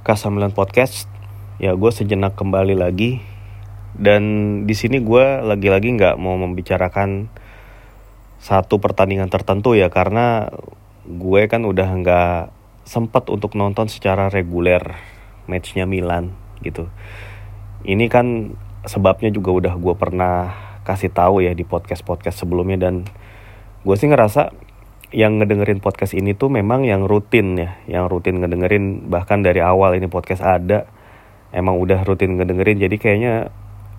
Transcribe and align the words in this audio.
K9 0.00 0.56
Podcast. 0.56 1.12
Ya, 1.60 1.76
gue 1.76 1.92
sejenak 1.92 2.32
kembali 2.32 2.72
lagi. 2.72 3.20
Dan 3.92 4.22
di 4.64 4.72
sini 4.72 4.96
gue 5.04 5.44
lagi-lagi 5.44 5.92
nggak 5.92 6.16
mau 6.16 6.40
membicarakan 6.40 7.28
satu 8.40 8.80
pertandingan 8.80 9.28
tertentu 9.28 9.76
ya, 9.76 9.92
karena 9.92 10.48
gue 11.04 11.40
kan 11.52 11.68
udah 11.68 11.88
nggak 12.00 12.40
sempat 12.88 13.28
untuk 13.28 13.52
nonton 13.60 13.92
secara 13.92 14.32
reguler 14.32 14.96
matchnya 15.44 15.84
Milan 15.84 16.32
gitu. 16.64 16.88
Ini 17.84 18.08
kan 18.08 18.56
sebabnya 18.88 19.28
juga 19.28 19.52
udah 19.52 19.74
gue 19.76 19.94
pernah 20.00 20.56
kasih 20.88 21.12
tahu 21.12 21.44
ya 21.44 21.52
di 21.52 21.68
podcast-podcast 21.68 22.40
sebelumnya 22.40 22.88
dan 22.88 23.04
gue 23.84 23.96
sih 24.00 24.08
ngerasa 24.08 24.59
yang 25.10 25.42
ngedengerin 25.42 25.82
podcast 25.82 26.14
ini 26.14 26.38
tuh 26.38 26.50
memang 26.50 26.86
yang 26.86 27.06
rutin 27.06 27.58
ya, 27.58 27.78
yang 27.90 28.06
rutin 28.06 28.38
ngedengerin 28.38 29.10
bahkan 29.10 29.42
dari 29.42 29.58
awal 29.58 29.98
ini 29.98 30.06
podcast 30.06 30.42
ada 30.42 30.86
emang 31.50 31.78
udah 31.82 32.06
rutin 32.06 32.38
ngedengerin 32.38 32.78
jadi 32.78 32.96
kayaknya 32.96 33.34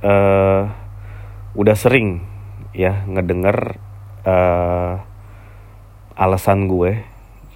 uh, 0.03 0.71
udah 1.51 1.75
sering 1.75 2.23
ya 2.71 3.03
ngedenger 3.11 3.75
uh, 4.23 5.03
alasan 6.15 6.71
gue 6.71 7.03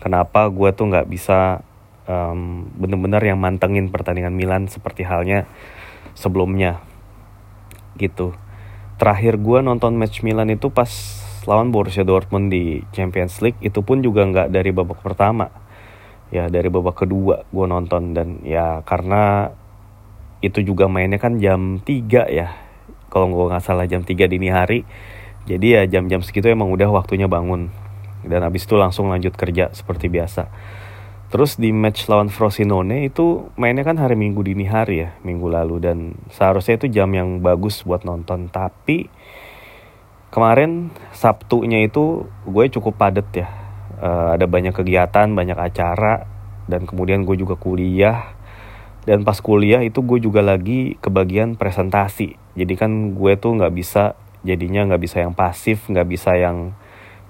kenapa 0.03 0.51
gue 0.51 0.69
tuh 0.75 0.91
nggak 0.91 1.07
bisa 1.07 1.63
um, 2.05 2.67
bener-bener 2.75 3.23
yang 3.23 3.39
mantengin 3.39 3.87
pertandingan 3.87 4.35
Milan 4.35 4.67
seperti 4.67 5.07
halnya 5.07 5.47
sebelumnya 6.11 6.83
gitu. 7.95 8.35
Terakhir 8.95 9.39
gue 9.39 9.59
nonton 9.59 9.95
match 9.95 10.23
Milan 10.23 10.51
itu 10.51 10.71
pas 10.71 10.87
lawan 11.45 11.73
Borussia 11.73 12.05
Dortmund 12.05 12.53
di 12.53 12.81
Champions 12.93 13.41
League 13.41 13.57
itu 13.61 13.81
pun 13.81 14.01
juga 14.01 14.25
nggak 14.25 14.53
dari 14.53 14.69
babak 14.69 15.01
pertama. 15.01 15.49
Ya 16.33 16.49
dari 16.49 16.67
babak 16.69 17.05
kedua 17.05 17.45
gue 17.49 17.65
nonton. 17.65 18.13
Dan 18.13 18.41
ya 18.45 18.81
karena 18.83 19.53
itu 20.43 20.61
juga 20.61 20.85
mainnya 20.85 21.17
kan 21.17 21.37
jam 21.41 21.81
3 21.81 22.29
ya. 22.29 22.53
Kalau 23.09 23.31
gue 23.31 23.45
nggak 23.49 23.63
salah 23.63 23.85
jam 23.87 24.03
3 24.03 24.27
dini 24.27 24.49
hari. 24.51 24.83
Jadi 25.45 25.77
ya 25.77 25.81
jam-jam 25.85 26.25
segitu 26.25 26.49
emang 26.49 26.73
udah 26.73 26.89
waktunya 26.89 27.29
bangun. 27.29 27.69
Dan 28.25 28.41
habis 28.41 28.65
itu 28.65 28.73
langsung 28.73 29.13
lanjut 29.13 29.37
kerja 29.37 29.69
seperti 29.71 30.09
biasa. 30.09 30.49
Terus 31.29 31.57
di 31.57 31.73
match 31.73 32.05
lawan 32.09 32.29
Frosinone 32.29 33.05
itu 33.09 33.49
mainnya 33.57 33.85
kan 33.85 33.97
hari 33.97 34.13
Minggu 34.13 34.45
dini 34.45 34.65
hari 34.65 35.05
ya 35.05 35.09
minggu 35.21 35.49
lalu. 35.49 35.77
Dan 35.81 35.97
seharusnya 36.33 36.81
itu 36.81 36.89
jam 36.89 37.13
yang 37.13 37.41
bagus 37.41 37.85
buat 37.85 38.01
nonton. 38.01 38.49
Tapi 38.49 39.09
kemarin 40.35 40.91
Sabtunya 41.15 41.87
itu 41.87 42.27
gue 42.43 42.65
cukup 42.67 42.99
padet 42.99 43.23
ya. 43.31 43.47
Uh, 43.95 44.35
ada 44.35 44.43
banyak 44.43 44.75
kegiatan 44.75 45.31
banyak 45.31 45.55
acara 45.55 46.27
dan 46.67 46.83
kemudian 46.83 47.23
gue 47.23 47.39
juga 47.39 47.55
kuliah. 47.55 48.35
Dan 49.07 49.23
pas 49.23 49.39
kuliah 49.39 49.79
itu 49.79 50.03
gue 50.03 50.19
juga 50.19 50.43
lagi 50.43 50.99
kebagian 50.99 51.55
presentasi. 51.55 52.35
Jadi 52.59 52.73
kan 52.75 53.15
gue 53.15 53.39
tuh 53.39 53.55
nggak 53.55 53.71
bisa 53.71 54.19
jadinya 54.43 54.83
nggak 54.91 55.01
bisa 55.01 55.23
yang 55.23 55.33
pasif 55.33 55.87
nggak 55.87 56.05
bisa 56.05 56.35
yang 56.37 56.75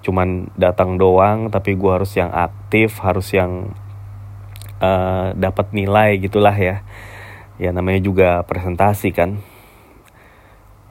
cuman 0.04 0.52
datang 0.58 1.00
doang 1.00 1.48
tapi 1.48 1.72
gue 1.72 1.88
harus 1.88 2.12
yang 2.12 2.28
aktif 2.28 3.00
harus 3.00 3.32
yang 3.32 3.72
uh, 4.82 5.30
dapat 5.38 5.70
nilai 5.70 6.18
gitulah 6.18 6.58
ya. 6.58 6.82
Ya 7.56 7.70
namanya 7.70 8.02
juga 8.02 8.42
presentasi 8.44 9.14
kan 9.14 9.40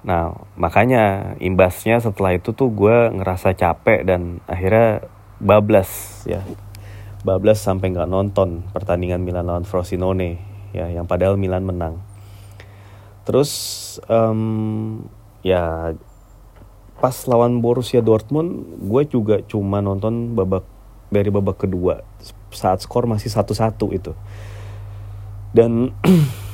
Nah, 0.06 0.38
makanya 0.54 1.34
imbasnya 1.42 1.98
setelah 1.98 2.38
itu 2.38 2.54
tuh 2.54 2.70
gue 2.70 3.10
ngerasa 3.10 3.58
capek 3.58 4.06
dan 4.06 4.38
akhirnya 4.46 5.10
bablas 5.42 6.22
ya. 6.30 6.46
Bablas 7.26 7.58
sampai 7.58 7.90
nggak 7.90 8.06
nonton 8.06 8.70
pertandingan 8.70 9.26
Milan 9.26 9.50
lawan 9.50 9.66
Frosinone 9.66 10.38
ya, 10.78 10.94
yang 10.94 11.10
padahal 11.10 11.42
Milan 11.42 11.66
menang. 11.66 12.06
Terus 13.26 13.50
um, 14.06 15.02
ya 15.42 15.98
pas 17.02 17.18
lawan 17.26 17.66
Borussia 17.66 18.06
Dortmund, 18.06 18.78
gue 18.86 19.04
juga 19.10 19.42
cuma 19.50 19.82
nonton 19.82 20.38
babak 20.38 20.70
dari 21.10 21.34
babak 21.34 21.66
kedua 21.66 22.06
saat 22.54 22.86
skor 22.86 23.10
masih 23.10 23.34
satu-satu 23.34 23.90
itu. 23.90 24.14
Dan 25.50 25.98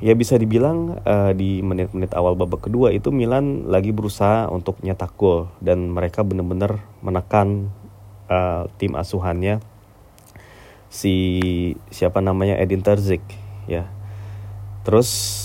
ya 0.00 0.16
bisa 0.16 0.40
dibilang 0.40 1.00
uh, 1.04 1.32
di 1.36 1.60
menit-menit 1.60 2.16
awal 2.16 2.32
babak 2.32 2.68
kedua 2.68 2.88
itu 2.88 3.12
Milan 3.12 3.68
lagi 3.68 3.92
berusaha 3.92 4.48
untuk 4.48 4.80
nyetak 4.80 5.12
gol 5.20 5.52
dan 5.60 5.92
mereka 5.92 6.24
benar-benar 6.24 6.80
menekan 7.04 7.68
uh, 8.32 8.64
tim 8.80 8.96
asuhannya 8.96 9.60
si 10.90 11.14
siapa 11.92 12.18
namanya 12.24 12.56
Edin 12.58 12.82
Terzic 12.82 13.22
ya. 13.68 13.86
Terus 14.82 15.38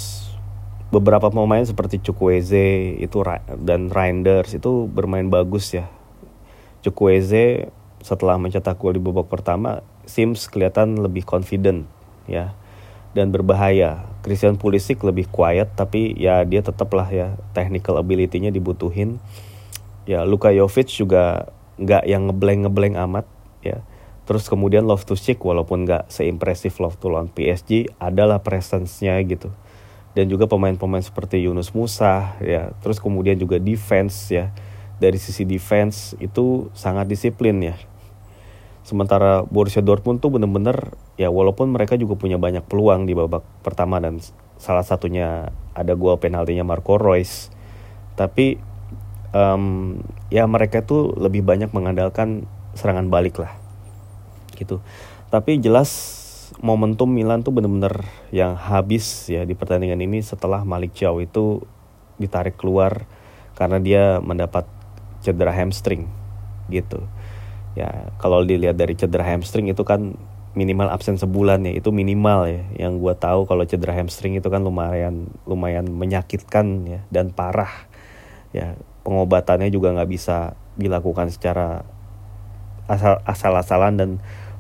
beberapa 0.90 1.28
pemain 1.28 1.68
seperti 1.68 2.00
Chukwueze 2.00 2.96
itu 2.98 3.18
dan 3.60 3.92
Reinders 3.92 4.56
itu 4.56 4.88
bermain 4.88 5.28
bagus 5.28 5.76
ya. 5.76 5.92
Chukwueze 6.80 7.68
setelah 8.00 8.40
mencetak 8.40 8.80
gol 8.80 8.96
di 8.96 9.02
babak 9.04 9.28
pertama 9.28 9.82
Sims 10.06 10.48
kelihatan 10.48 11.02
lebih 11.02 11.28
confident 11.28 11.90
ya 12.26 12.56
dan 13.12 13.36
berbahaya. 13.36 14.15
Christian 14.26 14.58
Pulisic 14.58 14.98
lebih 15.06 15.30
quiet 15.30 15.78
tapi 15.78 16.18
ya 16.18 16.42
dia 16.42 16.66
tetaplah 16.66 17.06
ya 17.14 17.38
technical 17.54 18.02
ability-nya 18.02 18.50
dibutuhin. 18.50 19.22
Ya 20.10 20.26
Luka 20.26 20.50
Jovic 20.50 20.90
juga 20.90 21.54
nggak 21.78 22.10
yang 22.10 22.26
ngeblank 22.26 22.66
ngeblank 22.66 22.96
amat 23.06 23.26
ya. 23.62 23.86
Terus 24.26 24.50
kemudian 24.50 24.90
Love 24.90 25.06
to 25.06 25.14
Cheek 25.14 25.38
walaupun 25.38 25.86
nggak 25.86 26.10
seimpresif 26.10 26.82
Love 26.82 26.98
to 26.98 27.14
lawan 27.14 27.30
PSG 27.30 27.94
adalah 28.02 28.42
presence-nya 28.42 29.22
gitu. 29.22 29.54
Dan 30.18 30.26
juga 30.26 30.50
pemain-pemain 30.50 31.06
seperti 31.06 31.46
Yunus 31.46 31.70
Musa 31.78 32.34
ya. 32.42 32.74
Terus 32.82 32.98
kemudian 32.98 33.38
juga 33.38 33.62
defense 33.62 34.34
ya. 34.34 34.50
Dari 34.98 35.22
sisi 35.22 35.46
defense 35.46 36.18
itu 36.18 36.74
sangat 36.74 37.06
disiplin 37.06 37.62
ya 37.62 37.78
Sementara 38.86 39.42
Borussia 39.42 39.82
Dortmund 39.82 40.22
tuh 40.22 40.30
bener-bener 40.30 40.94
ya 41.18 41.34
walaupun 41.34 41.74
mereka 41.74 41.98
juga 41.98 42.14
punya 42.14 42.38
banyak 42.38 42.62
peluang 42.70 43.10
di 43.10 43.18
babak 43.18 43.42
pertama 43.66 43.98
dan 43.98 44.22
salah 44.62 44.86
satunya 44.86 45.50
ada 45.74 45.98
gol 45.98 46.22
penaltinya 46.22 46.62
Marco 46.62 47.02
Reus. 47.02 47.50
Tapi 48.14 48.62
um, 49.34 49.98
ya 50.30 50.46
mereka 50.46 50.86
tuh 50.86 51.18
lebih 51.18 51.42
banyak 51.42 51.74
mengandalkan 51.74 52.46
serangan 52.78 53.10
balik 53.10 53.42
lah. 53.42 53.58
Gitu. 54.54 54.78
Tapi 55.34 55.58
jelas 55.58 55.90
momentum 56.62 57.10
Milan 57.10 57.42
tuh 57.42 57.58
bener-bener 57.58 58.06
yang 58.30 58.54
habis 58.54 59.26
ya 59.26 59.50
di 59.50 59.58
pertandingan 59.58 59.98
ini 59.98 60.22
setelah 60.22 60.62
Malik 60.62 60.94
Chow 60.94 61.18
itu 61.18 61.66
ditarik 62.22 62.54
keluar 62.56 63.10
karena 63.58 63.82
dia 63.82 64.04
mendapat 64.22 64.70
cedera 65.26 65.50
hamstring 65.50 66.06
gitu 66.70 67.02
ya 67.76 68.10
kalau 68.18 68.42
dilihat 68.48 68.80
dari 68.80 68.96
cedera 68.96 69.28
hamstring 69.28 69.68
itu 69.68 69.84
kan 69.84 70.16
minimal 70.56 70.88
absen 70.88 71.20
sebulan 71.20 71.68
ya 71.68 71.76
itu 71.76 71.92
minimal 71.92 72.48
ya. 72.48 72.64
Yang 72.88 72.94
gue 73.04 73.14
tahu 73.20 73.44
kalau 73.46 73.64
cedera 73.68 73.94
hamstring 73.94 74.40
itu 74.40 74.48
kan 74.48 74.64
lumayan 74.64 75.28
lumayan 75.44 75.86
menyakitkan 75.92 76.88
ya 76.88 77.00
dan 77.12 77.36
parah. 77.36 77.92
Ya 78.56 78.80
pengobatannya 79.04 79.68
juga 79.70 79.92
nggak 79.92 80.10
bisa 80.10 80.56
dilakukan 80.80 81.30
secara 81.30 81.84
asal 82.88 83.20
asal-asalan 83.28 83.94
dan 84.00 84.10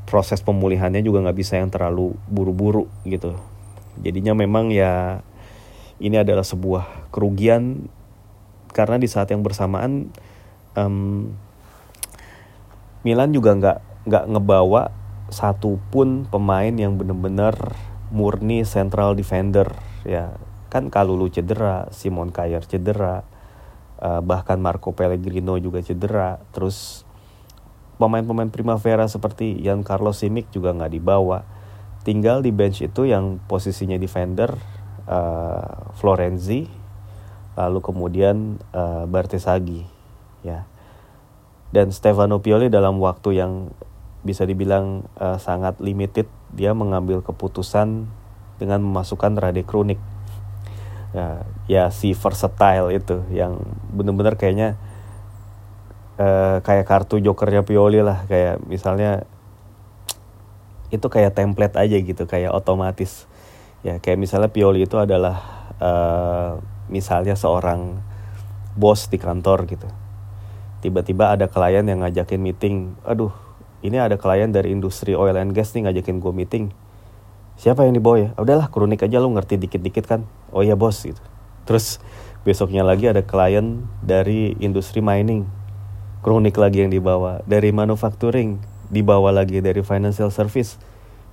proses 0.05 0.43
pemulihannya 0.43 1.01
juga 1.01 1.25
nggak 1.25 1.37
bisa 1.39 1.57
yang 1.57 1.71
terlalu 1.71 2.13
buru-buru 2.27 2.91
gitu. 3.07 3.39
Jadinya 4.03 4.35
memang 4.35 4.69
ya 4.69 5.23
ini 6.03 6.19
adalah 6.19 6.43
sebuah 6.43 7.09
kerugian 7.15 7.87
karena 8.75 8.99
di 8.99 9.07
saat 9.07 9.31
yang 9.31 9.39
bersamaan 9.39 10.11
um, 10.75 11.31
Milan 13.05 13.29
juga 13.37 13.53
nggak 13.53 14.09
nggak 14.09 14.25
ngebawa 14.33 14.89
satupun 15.29 16.25
pemain 16.25 16.73
yang 16.73 16.97
bener-bener 16.97 17.53
murni 18.09 18.65
central 18.65 19.13
defender 19.13 19.69
ya. 20.01 20.33
Kan 20.73 20.89
Kalulu 20.89 21.29
cedera, 21.29 21.85
Simon 21.93 22.33
Kayer 22.33 22.65
cedera, 22.65 23.21
uh, 24.01 24.25
bahkan 24.25 24.57
Marco 24.57 24.91
Pellegrino 24.97 25.55
juga 25.61 25.85
cedera, 25.85 26.41
terus 26.49 27.05
pemain-pemain 28.01 28.49
Primavera 28.49 29.05
seperti 29.05 29.61
Jan 29.61 29.85
Carlos 29.85 30.19
Simic 30.19 30.49
juga 30.49 30.73
nggak 30.73 30.91
dibawa. 30.91 31.45
Tinggal 32.01 32.41
di 32.41 32.49
bench 32.49 32.81
itu 32.81 33.05
yang 33.05 33.37
posisinya 33.45 34.01
defender 34.01 34.51
uh, 35.05 35.93
Florenzi, 35.95 36.65
lalu 37.53 37.79
kemudian 37.85 38.59
uh, 38.73 39.05
Bartesagi, 39.07 39.85
ya 40.41 40.65
dan 41.73 41.89
Stefano 41.89 42.41
Pioli 42.41 42.69
dalam 42.69 43.01
waktu 43.01 43.41
yang 43.41 43.73
bisa 44.25 44.43
dibilang 44.49 45.05
uh, 45.21 45.37
sangat 45.37 45.77
limited 45.77 46.25
dia 46.49 46.73
mengambil 46.73 47.21
keputusan 47.21 48.09
dengan 48.57 48.79
memasukkan 48.81 49.37
Rade 49.37 49.61
Kronik. 49.61 50.01
Ya, 51.15 51.47
ya 51.69 51.83
si 51.93 52.11
versatile 52.11 52.91
itu 52.91 53.23
yang 53.31 53.61
benar-benar 53.93 54.35
kayaknya 54.35 54.75
uh, 56.17 56.59
kayak 56.65 56.89
kartu 56.89 57.21
jokernya 57.21 57.61
Pioli 57.61 58.01
lah. 58.01 58.25
Kayak 58.25 58.65
misalnya 58.65 59.29
itu 60.89 61.05
kayak 61.05 61.37
template 61.37 61.77
aja 61.77 61.97
gitu 62.01 62.23
kayak 62.25 62.51
otomatis. 62.51 63.29
Ya 63.85 64.01
kayak 64.01 64.17
misalnya 64.17 64.49
Pioli 64.49 64.89
itu 64.89 64.97
adalah 64.97 65.69
uh, 65.77 66.57
misalnya 66.89 67.37
seorang 67.37 68.01
bos 68.75 69.07
di 69.07 69.15
kantor 69.21 69.69
gitu 69.69 69.87
tiba-tiba 70.85 71.33
ada 71.33 71.49
klien 71.49 71.81
yang 71.81 72.05
ngajakin 72.05 72.37
meeting. 72.37 72.93
Aduh 73.01 73.33
ini 73.81 73.97
ada 73.97 74.21
klien 74.21 74.53
dari 74.53 74.69
industri 74.69 75.17
oil 75.17 75.33
and 75.33 75.57
gas 75.57 75.73
nih 75.73 75.89
ngajakin 75.89 76.21
gue 76.21 76.29
meeting. 76.29 76.69
Siapa 77.57 77.89
yang 77.89 77.97
dibawa 77.97 78.17
ya? 78.21 78.29
Udahlah 78.37 78.69
kronik 78.69 79.01
aja 79.01 79.17
lu 79.17 79.33
ngerti 79.33 79.57
dikit-dikit 79.57 80.05
kan? 80.05 80.21
Oh 80.53 80.61
iya 80.61 80.77
bos 80.77 81.01
gitu. 81.01 81.17
Terus 81.65 81.97
besoknya 82.45 82.85
lagi 82.85 83.09
ada 83.09 83.25
klien 83.25 83.81
dari 84.05 84.53
industri 84.61 85.01
mining. 85.01 85.49
Kronik 86.21 86.53
lagi 86.61 86.85
yang 86.85 86.93
dibawa. 86.93 87.41
Dari 87.49 87.73
manufacturing 87.73 88.61
dibawa 88.93 89.33
lagi. 89.33 89.57
Dari 89.63 89.81
financial 89.81 90.29
service 90.29 90.77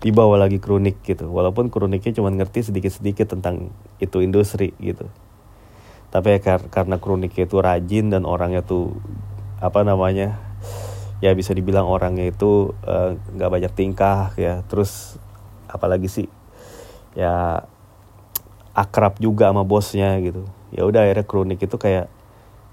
dibawa 0.00 0.40
lagi 0.40 0.62
kronik 0.62 1.04
gitu. 1.04 1.28
Walaupun 1.28 1.68
kroniknya 1.68 2.16
cuma 2.16 2.32
ngerti 2.32 2.72
sedikit-sedikit 2.72 3.36
tentang 3.36 3.74
itu 4.00 4.22
industri 4.24 4.72
gitu. 4.80 5.10
Tapi 6.12 6.36
ya 6.36 6.38
kar 6.44 6.60
karena 6.68 7.00
kroniknya 7.00 7.48
itu 7.48 7.56
rajin 7.56 8.12
dan 8.12 8.28
orangnya 8.28 8.60
tuh 8.60 8.92
apa 9.62 9.86
namanya 9.86 10.42
ya 11.22 11.30
bisa 11.38 11.54
dibilang 11.54 11.86
orangnya 11.86 12.34
itu 12.34 12.74
eh, 12.82 13.14
nggak 13.38 13.46
uh, 13.48 13.54
banyak 13.54 13.72
tingkah 13.78 14.34
ya. 14.34 14.66
Terus 14.66 15.14
apalagi 15.70 16.10
sih 16.10 16.26
ya 17.14 17.62
akrab 18.74 19.22
juga 19.22 19.54
sama 19.54 19.62
bosnya 19.62 20.18
gitu. 20.18 20.42
Ya 20.74 20.82
udah 20.82 21.06
akhirnya 21.06 21.22
kronik 21.22 21.62
itu 21.62 21.78
kayak 21.78 22.10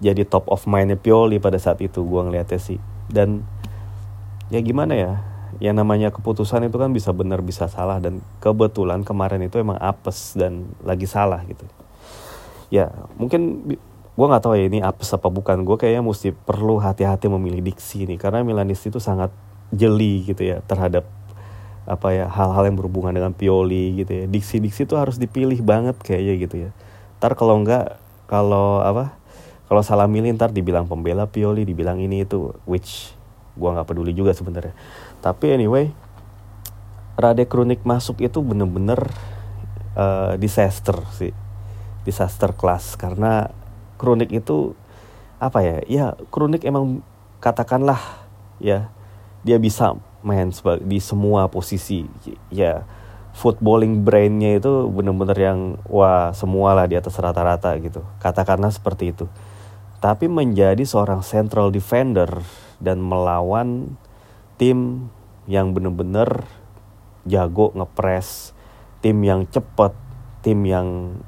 jadi 0.02 0.26
top 0.26 0.50
of 0.50 0.66
mindnya 0.66 0.98
Pioli 0.98 1.38
pada 1.38 1.62
saat 1.62 1.78
itu 1.86 2.02
gua 2.02 2.26
ngeliatnya 2.26 2.58
sih. 2.58 2.82
Dan 3.06 3.46
ya 4.50 4.58
gimana 4.66 4.98
ya 4.98 5.22
yang 5.62 5.78
namanya 5.78 6.10
keputusan 6.10 6.66
itu 6.66 6.78
kan 6.82 6.90
bisa 6.90 7.14
benar 7.14 7.46
bisa 7.46 7.70
salah 7.70 8.02
dan 8.02 8.24
kebetulan 8.42 9.06
kemarin 9.06 9.46
itu 9.46 9.62
emang 9.62 9.78
apes 9.78 10.34
dan 10.34 10.74
lagi 10.82 11.06
salah 11.06 11.46
gitu. 11.46 11.70
Ya 12.74 12.90
mungkin 13.22 13.78
gue 14.20 14.28
nggak 14.28 14.44
tahu 14.44 14.54
ya 14.60 14.68
ini 14.68 14.84
apes 14.84 15.16
apa 15.16 15.32
bukan. 15.32 15.64
Gue 15.64 15.80
kayaknya 15.80 16.04
mesti 16.04 16.36
perlu 16.36 16.76
hati-hati 16.76 17.32
memilih 17.32 17.64
diksi 17.64 18.04
nih 18.04 18.20
karena 18.20 18.44
Milanis 18.44 18.84
itu 18.84 19.00
sangat 19.00 19.32
jeli 19.72 20.28
gitu 20.28 20.44
ya 20.44 20.60
terhadap 20.68 21.08
apa 21.88 22.12
ya 22.12 22.28
hal-hal 22.28 22.68
yang 22.68 22.76
berhubungan 22.76 23.16
dengan 23.16 23.32
Pioli 23.32 24.04
gitu 24.04 24.12
ya. 24.12 24.24
Diksi-diksi 24.28 24.84
itu 24.84 25.00
harus 25.00 25.16
dipilih 25.16 25.64
banget 25.64 25.96
kayaknya 26.04 26.34
gitu 26.36 26.56
ya. 26.68 26.70
Ntar 27.24 27.40
kalau 27.40 27.64
enggak 27.64 27.96
kalau 28.28 28.84
apa 28.84 29.16
kalau 29.72 29.80
salah 29.88 30.12
milih 30.12 30.36
ntar 30.36 30.52
dibilang 30.52 30.84
pembela 30.84 31.24
Pioli 31.24 31.64
dibilang 31.64 32.04
ini 32.04 32.28
itu 32.28 32.52
which 32.68 33.16
gue 33.56 33.70
nggak 33.72 33.88
peduli 33.88 34.12
juga 34.12 34.36
sebenarnya. 34.36 34.76
Tapi 35.24 35.56
anyway 35.56 35.96
Rade 37.16 37.48
Kronik 37.48 37.88
masuk 37.88 38.20
itu 38.20 38.44
bener-bener 38.44 39.00
uh, 39.96 40.36
disaster 40.36 41.00
sih. 41.16 41.32
Disaster 42.04 42.52
kelas 42.52 43.00
karena 43.00 43.48
Kronik 44.00 44.32
itu 44.32 44.74
apa 45.40 45.60
ya 45.60 45.78
ya 45.86 46.06
Kronik 46.32 46.64
emang 46.64 47.04
katakanlah 47.44 48.00
ya 48.64 48.88
dia 49.44 49.60
bisa 49.60 50.00
main 50.24 50.52
di 50.84 51.00
semua 51.04 51.52
posisi. 51.52 52.08
Ya 52.52 52.88
footballing 53.36 54.04
brainnya 54.04 54.60
itu 54.60 54.90
bener-bener 54.92 55.38
yang 55.38 55.60
wah 55.88 56.36
semua 56.36 56.76
lah 56.76 56.88
di 56.88 56.96
atas 57.00 57.16
rata-rata 57.16 57.76
gitu. 57.80 58.04
Katakanlah 58.20 58.72
seperti 58.72 59.16
itu. 59.16 59.26
Tapi 60.00 60.32
menjadi 60.32 60.80
seorang 60.84 61.24
central 61.24 61.76
defender 61.76 62.32
dan 62.80 63.04
melawan 63.04 64.00
tim 64.56 65.12
yang 65.48 65.76
bener-bener 65.76 66.48
jago 67.28 67.76
ngepres, 67.76 68.56
tim 69.04 69.20
yang 69.24 69.44
cepet, 69.48 69.92
tim 70.40 70.64
yang 70.64 71.20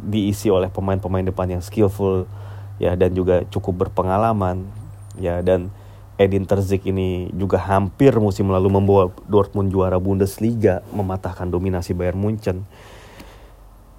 diisi 0.00 0.52
oleh 0.52 0.68
pemain-pemain 0.68 1.24
depan 1.24 1.48
yang 1.48 1.62
skillful 1.64 2.28
ya 2.76 2.92
dan 2.94 3.16
juga 3.16 3.44
cukup 3.48 3.88
berpengalaman 3.88 4.68
ya 5.16 5.40
dan 5.40 5.72
Edin 6.16 6.48
Terzic 6.48 6.88
ini 6.88 7.28
juga 7.36 7.60
hampir 7.60 8.16
musim 8.16 8.48
lalu 8.48 8.72
membawa 8.72 9.12
Dortmund 9.28 9.68
juara 9.68 10.00
Bundesliga 10.00 10.80
mematahkan 10.96 11.44
dominasi 11.52 11.92
Bayern 11.92 12.16
Munchen. 12.16 12.64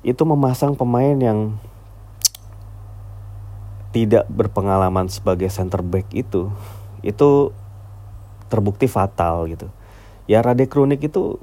Itu 0.02 0.26
memasang 0.26 0.74
pemain 0.74 1.14
yang 1.14 1.62
tidak 3.94 4.26
berpengalaman 4.30 5.10
sebagai 5.14 5.50
center 5.54 5.86
back 5.86 6.10
itu 6.14 6.50
itu 7.06 7.54
terbukti 8.50 8.90
fatal 8.90 9.46
gitu. 9.46 9.70
Ya 10.26 10.42
Rade 10.42 10.66
Kronik 10.66 11.06
itu 11.06 11.38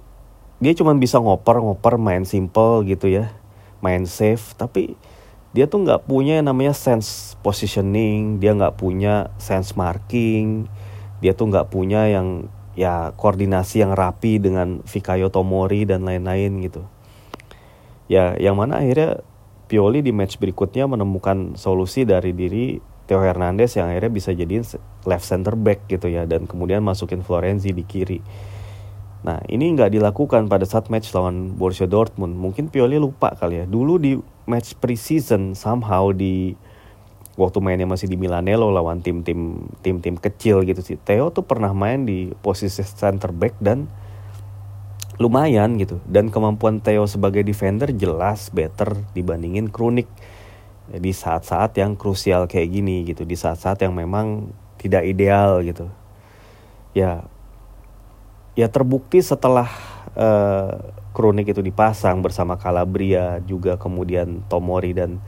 dia 0.59 0.75
cuma 0.75 0.91
bisa 0.99 1.23
ngoper-ngoper 1.23 1.99
main 2.03 2.27
simple 2.27 2.83
gitu 2.87 3.11
ya 3.11 3.31
main 3.85 4.09
safe 4.09 4.57
tapi 4.57 4.97
dia 5.53 5.69
tuh 5.69 5.85
nggak 5.85 6.09
punya 6.09 6.41
yang 6.41 6.49
namanya 6.49 6.73
sense 6.73 7.37
positioning 7.45 8.41
dia 8.41 8.57
nggak 8.57 8.81
punya 8.81 9.29
sense 9.37 9.77
marking 9.77 10.65
dia 11.21 11.37
tuh 11.37 11.53
nggak 11.53 11.69
punya 11.69 12.09
yang 12.09 12.49
ya 12.73 13.13
koordinasi 13.15 13.85
yang 13.85 13.93
rapi 13.93 14.41
dengan 14.41 14.81
Fikayo 14.89 15.29
Tomori 15.29 15.85
dan 15.85 16.09
lain-lain 16.09 16.65
gitu 16.65 16.83
ya 18.09 18.35
yang 18.41 18.57
mana 18.57 18.81
akhirnya 18.81 19.21
Pioli 19.65 20.05
di 20.05 20.13
match 20.13 20.37
berikutnya 20.37 20.85
menemukan 20.85 21.57
solusi 21.57 22.05
dari 22.05 22.37
diri 22.37 22.77
Theo 23.05 23.21
Hernandez 23.21 23.77
yang 23.77 23.93
akhirnya 23.93 24.13
bisa 24.13 24.31
jadi 24.33 24.65
left 25.05 25.27
center 25.29 25.57
back 25.57 25.89
gitu 25.89 26.09
ya 26.09 26.25
dan 26.25 26.49
kemudian 26.49 26.81
masukin 26.81 27.21
Florenzi 27.21 27.73
di 27.77 27.85
kiri. 27.85 28.21
Nah 29.25 29.41
ini 29.49 29.73
nggak 29.73 29.97
dilakukan 29.97 30.53
pada 30.53 30.69
saat 30.69 30.93
match 30.93 31.17
lawan 31.17 31.57
Borussia 31.57 31.89
Dortmund. 31.89 32.37
Mungkin 32.37 32.69
Pioli 32.69 33.01
lupa 33.01 33.33
kali 33.33 33.65
ya. 33.65 33.67
Dulu 33.67 33.97
di 33.97 34.13
match 34.45 34.77
preseason 34.77 35.57
somehow 35.57 36.13
di 36.13 36.53
waktu 37.35 37.59
mainnya 37.65 37.89
masih 37.89 38.07
di 38.07 38.21
Milanello 38.21 38.69
lawan 38.71 39.01
tim-tim 39.01 39.65
tim-tim 39.81 40.21
kecil 40.21 40.63
gitu 40.69 40.85
sih. 40.85 41.01
Theo 41.01 41.33
tuh 41.33 41.49
pernah 41.49 41.73
main 41.73 42.05
di 42.05 42.31
posisi 42.45 42.85
center 42.85 43.33
back 43.33 43.57
dan 43.65 43.89
lumayan 45.17 45.81
gitu. 45.81 46.05
Dan 46.05 46.29
kemampuan 46.29 46.85
Theo 46.85 47.09
sebagai 47.09 47.41
defender 47.41 47.89
jelas 47.97 48.53
better 48.53 48.93
dibandingin 49.17 49.73
Kronik 49.73 50.07
di 50.93 51.17
saat-saat 51.17 51.81
yang 51.81 51.97
krusial 51.97 52.45
kayak 52.45 52.69
gini 52.69 53.09
gitu 53.09 53.25
di 53.25 53.41
saat-saat 53.41 53.81
yang 53.81 53.97
memang 53.97 54.53
tidak 54.77 55.09
ideal 55.09 55.65
gitu 55.65 55.89
ya 56.93 57.25
ya 58.55 58.71
terbukti 58.71 59.23
setelah 59.23 59.67
uh, 60.15 60.79
kronik 61.15 61.51
itu 61.51 61.63
dipasang 61.63 62.23
bersama 62.23 62.59
Calabria 62.59 63.39
juga 63.47 63.79
kemudian 63.79 64.43
Tomori 64.51 64.95
dan 64.95 65.23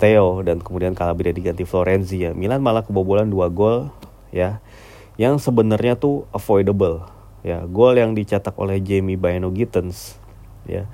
Theo 0.00 0.40
dan 0.40 0.64
kemudian 0.64 0.96
Calabria 0.96 1.32
diganti 1.32 1.68
Florenzi 1.68 2.24
ya. 2.24 2.32
Milan 2.32 2.64
malah 2.64 2.84
kebobolan 2.84 3.28
dua 3.28 3.52
gol 3.52 3.92
ya 4.32 4.64
yang 5.20 5.36
sebenarnya 5.36 6.00
tuh 6.00 6.24
avoidable 6.32 7.04
ya. 7.44 7.64
Gol 7.68 8.00
yang 8.00 8.16
dicetak 8.16 8.56
oleh 8.56 8.80
Jamie 8.80 9.20
Bino 9.20 9.52
Gittens 9.52 10.16
ya 10.64 10.88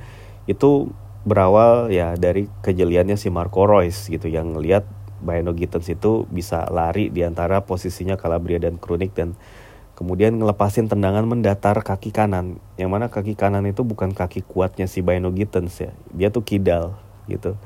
itu 0.47 0.91
berawal 1.27 1.91
ya 1.91 2.15
dari 2.15 2.47
kejeliannya 2.63 3.19
si 3.19 3.31
Marco 3.31 3.67
Reus 3.67 4.07
gitu. 4.07 4.31
Yang 4.31 4.47
ngelihat 4.59 4.85
Bayano 5.23 5.57
Gittens 5.57 5.91
itu 5.91 6.29
bisa 6.31 6.69
lari 6.71 7.11
di 7.11 7.27
antara 7.27 7.65
posisinya 7.67 8.15
Calabria 8.15 8.61
dan 8.63 8.79
Kronik 8.79 9.17
dan 9.17 9.35
kemudian 9.97 10.37
ngelepasin 10.37 10.93
tendangan 10.93 11.25
mendatar 11.25 11.81
kaki 11.81 12.13
kanan. 12.13 12.61
Yang 12.77 12.91
mana 12.93 13.07
kaki 13.09 13.33
kanan 13.33 13.65
itu 13.65 13.81
bukan 13.83 14.13
kaki 14.13 14.45
kuatnya 14.45 14.85
si 14.85 15.01
Bayano 15.01 15.33
Gittens 15.33 15.81
ya. 15.81 15.91
Dia 16.13 16.29
tuh 16.29 16.45
kidal 16.45 17.01
gitu. 17.27 17.57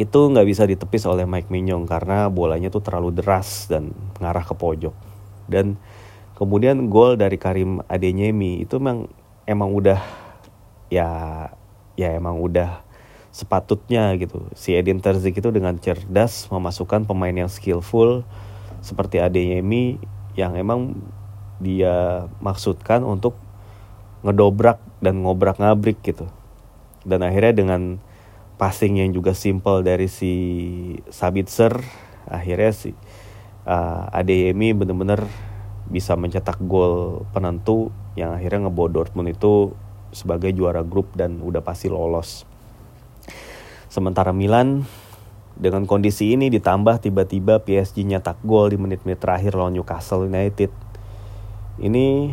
Itu 0.00 0.18
nggak 0.32 0.48
bisa 0.48 0.64
ditepis 0.64 1.04
oleh 1.04 1.28
Mike 1.28 1.52
Mignon 1.52 1.84
karena 1.84 2.32
bolanya 2.32 2.72
tuh 2.72 2.80
terlalu 2.80 3.20
deras 3.20 3.68
dan 3.68 3.92
mengarah 4.16 4.42
ke 4.42 4.56
pojok. 4.56 4.96
Dan 5.44 5.76
kemudian 6.34 6.88
gol 6.88 7.20
dari 7.20 7.36
Karim 7.36 7.84
Adeyemi 7.84 8.64
itu 8.64 8.80
memang 8.80 9.12
emang 9.44 9.70
udah 9.76 10.00
ya 10.88 11.08
ya 12.00 12.16
emang 12.16 12.40
udah 12.40 12.80
sepatutnya 13.28 14.16
gitu. 14.16 14.48
Si 14.56 14.72
Edin 14.72 15.04
Terzic 15.04 15.36
itu 15.36 15.52
dengan 15.52 15.76
cerdas 15.76 16.48
memasukkan 16.48 17.04
pemain 17.04 17.36
yang 17.36 17.52
skillful 17.52 18.24
seperti 18.80 19.20
Adeyemi 19.20 20.00
yang 20.38 20.54
emang 20.54 20.94
dia 21.58 22.30
maksudkan 22.38 23.02
untuk 23.02 23.34
ngedobrak 24.22 24.78
dan 25.02 25.26
ngobrak 25.26 25.58
ngabrik 25.58 25.98
gitu 26.06 26.30
dan 27.02 27.26
akhirnya 27.26 27.58
dengan 27.66 27.82
passing 28.54 29.02
yang 29.02 29.10
juga 29.10 29.34
simple 29.34 29.82
dari 29.82 30.06
si 30.06 30.32
Sabitzer 31.10 31.74
akhirnya 32.30 32.70
si 32.70 32.94
uh, 33.66 34.06
Adeyemi 34.14 34.70
bener-bener 34.74 35.26
bisa 35.88 36.14
mencetak 36.14 36.62
gol 36.62 37.26
penentu 37.34 37.90
yang 38.14 38.36
akhirnya 38.36 38.68
ngebawa 38.68 38.88
Dortmund 38.92 39.32
itu 39.32 39.72
sebagai 40.12 40.52
juara 40.52 40.84
grup 40.84 41.12
dan 41.16 41.40
udah 41.40 41.60
pasti 41.64 41.88
lolos. 41.88 42.44
Sementara 43.88 44.36
Milan 44.36 44.84
dengan 45.58 45.84
kondisi 45.90 46.38
ini 46.38 46.46
ditambah 46.54 47.02
tiba-tiba 47.02 47.58
PSG 47.66 48.06
nyetak 48.06 48.38
gol 48.46 48.70
di 48.70 48.78
menit-menit 48.78 49.18
terakhir 49.18 49.58
lawan 49.58 49.74
Newcastle 49.74 50.30
United. 50.30 50.70
Ini 51.82 52.32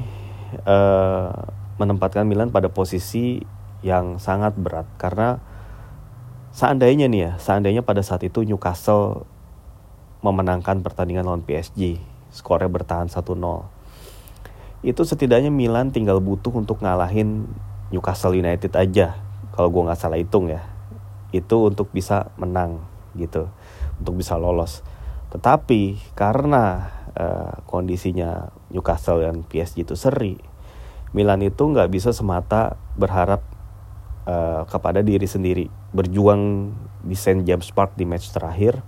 uh, 0.62 1.29
menempatkan 1.82 2.29
Milan 2.29 2.53
pada 2.53 2.70
posisi 2.70 3.41
yang 3.82 4.22
sangat 4.22 4.53
berat 4.58 4.86
karena 5.01 5.41
seandainya 6.53 7.10
nih 7.10 7.22
ya, 7.22 7.32
seandainya 7.41 7.82
pada 7.82 8.05
saat 8.05 8.22
itu 8.22 8.46
Newcastle 8.46 9.25
memenangkan 10.22 10.86
pertandingan 10.86 11.25
lawan 11.25 11.41
PSG, 11.41 11.98
skornya 12.29 12.70
bertahan 12.70 13.10
1-0. 13.10 13.25
Itu 14.86 15.01
setidaknya 15.01 15.50
Milan 15.50 15.89
tinggal 15.89 16.22
butuh 16.22 16.53
untuk 16.53 16.86
ngalahin 16.86 17.50
Newcastle 17.89 18.38
United 18.38 18.74
aja 18.77 19.17
kalau 19.53 19.72
gue 19.72 19.82
nggak 19.88 20.00
salah 20.00 20.20
hitung 20.20 20.51
ya 20.51 20.62
itu 21.32 21.67
untuk 21.67 21.91
bisa 21.91 22.32
menang 22.39 22.84
gitu 23.17 23.50
untuk 24.00 24.19
bisa 24.19 24.36
lolos. 24.36 24.86
Tetapi 25.31 26.13
karena 26.15 26.95
uh, 27.15 27.63
kondisinya 27.65 28.51
Newcastle 28.69 29.24
dan 29.24 29.48
PSG 29.48 29.88
itu 29.88 29.95
seri 29.95 30.36
Milan 31.15 31.39
itu 31.48 31.63
nggak 31.63 31.88
bisa 31.88 32.12
semata 32.12 32.75
berharap 33.00 33.39
uh, 34.27 34.67
kepada 34.67 35.00
diri 35.00 35.24
sendiri 35.24 35.72
berjuang 35.95 36.75
di 37.07 37.15
Saint 37.15 37.48
James 37.48 37.72
Park 37.72 37.95
di 37.95 38.03
match 38.03 38.36
terakhir 38.36 38.84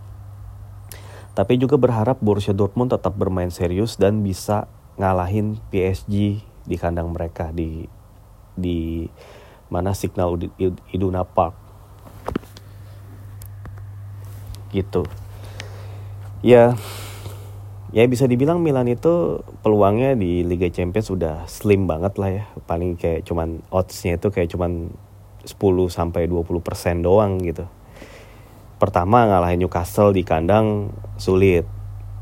tapi 1.32 1.56
juga 1.56 1.80
berharap 1.80 2.20
Borussia 2.20 2.52
Dortmund 2.52 2.92
tetap 2.92 3.16
bermain 3.16 3.54
serius 3.54 3.96
dan 3.96 4.26
bisa 4.26 4.68
ngalahin 5.00 5.62
PSG 5.72 6.44
di 6.68 6.76
kandang 6.76 7.14
mereka 7.14 7.54
di 7.56 7.88
di 8.58 9.06
mana 9.70 9.94
Signal 9.94 10.36
Iduna 10.92 11.24
Park 11.24 11.67
gitu. 14.72 15.08
Ya 16.46 16.76
ya 17.96 18.04
bisa 18.06 18.28
dibilang 18.28 18.60
Milan 18.60 18.92
itu 18.92 19.42
peluangnya 19.64 20.14
di 20.14 20.44
Liga 20.44 20.68
Champions 20.68 21.08
sudah 21.08 21.48
slim 21.48 21.88
banget 21.88 22.20
lah 22.20 22.30
ya. 22.30 22.44
Paling 22.68 23.00
kayak 23.00 23.26
cuman 23.28 23.64
oddsnya 23.72 24.20
itu 24.20 24.28
kayak 24.30 24.52
cuman 24.52 24.92
10 25.48 25.56
sampai 25.88 26.28
20 26.28 26.60
persen 26.60 27.00
doang 27.00 27.40
gitu. 27.42 27.66
Pertama 28.78 29.26
ngalahin 29.26 29.64
Newcastle 29.64 30.14
di 30.14 30.22
kandang 30.22 30.92
sulit. 31.18 31.66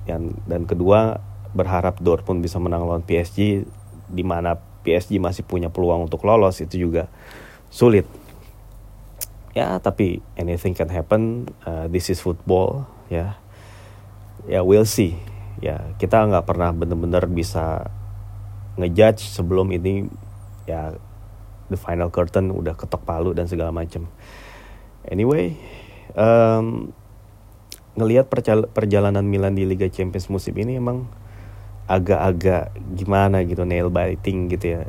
Dan 0.06 0.38
dan 0.46 0.70
kedua 0.70 1.18
berharap 1.56 1.98
Dortmund 1.98 2.46
bisa 2.46 2.62
menang 2.62 2.86
lawan 2.86 3.02
PSG 3.02 3.66
di 4.06 4.24
mana 4.24 4.60
PSG 4.86 5.18
masih 5.18 5.42
punya 5.42 5.74
peluang 5.74 6.06
untuk 6.06 6.22
lolos 6.22 6.62
itu 6.62 6.78
juga 6.78 7.10
sulit 7.74 8.06
ya 9.56 9.80
tapi 9.80 10.22
anything 10.36 10.76
can 10.76 10.92
happen. 10.92 11.50
Uh, 11.64 11.88
this 11.88 12.12
is 12.12 12.20
football 12.20 12.86
ya. 13.10 13.40
Ya 14.46 14.62
we'll 14.62 14.86
see. 14.86 15.18
Ya 15.64 15.96
kita 15.98 16.22
nggak 16.28 16.46
pernah 16.46 16.76
bener-bener 16.76 17.26
bisa 17.32 17.90
ngejudge 18.76 19.24
sebelum 19.32 19.72
ini 19.72 20.12
ya 20.68 20.94
the 21.72 21.80
final 21.80 22.12
curtain 22.12 22.52
udah 22.52 22.76
ketok 22.76 23.08
palu 23.08 23.32
dan 23.32 23.48
segala 23.48 23.72
macam 23.72 24.12
anyway 25.08 25.56
um, 26.12 26.92
ngelihat 27.96 28.28
perjalanan 28.76 29.24
Milan 29.24 29.56
di 29.56 29.64
Liga 29.64 29.88
Champions 29.88 30.28
musim 30.28 30.52
ini 30.60 30.76
emang 30.76 31.08
agak-agak 31.88 32.76
gimana 32.98 33.46
gitu 33.48 33.64
nail 33.64 33.88
biting 33.88 34.52
gitu 34.52 34.80
ya. 34.80 34.82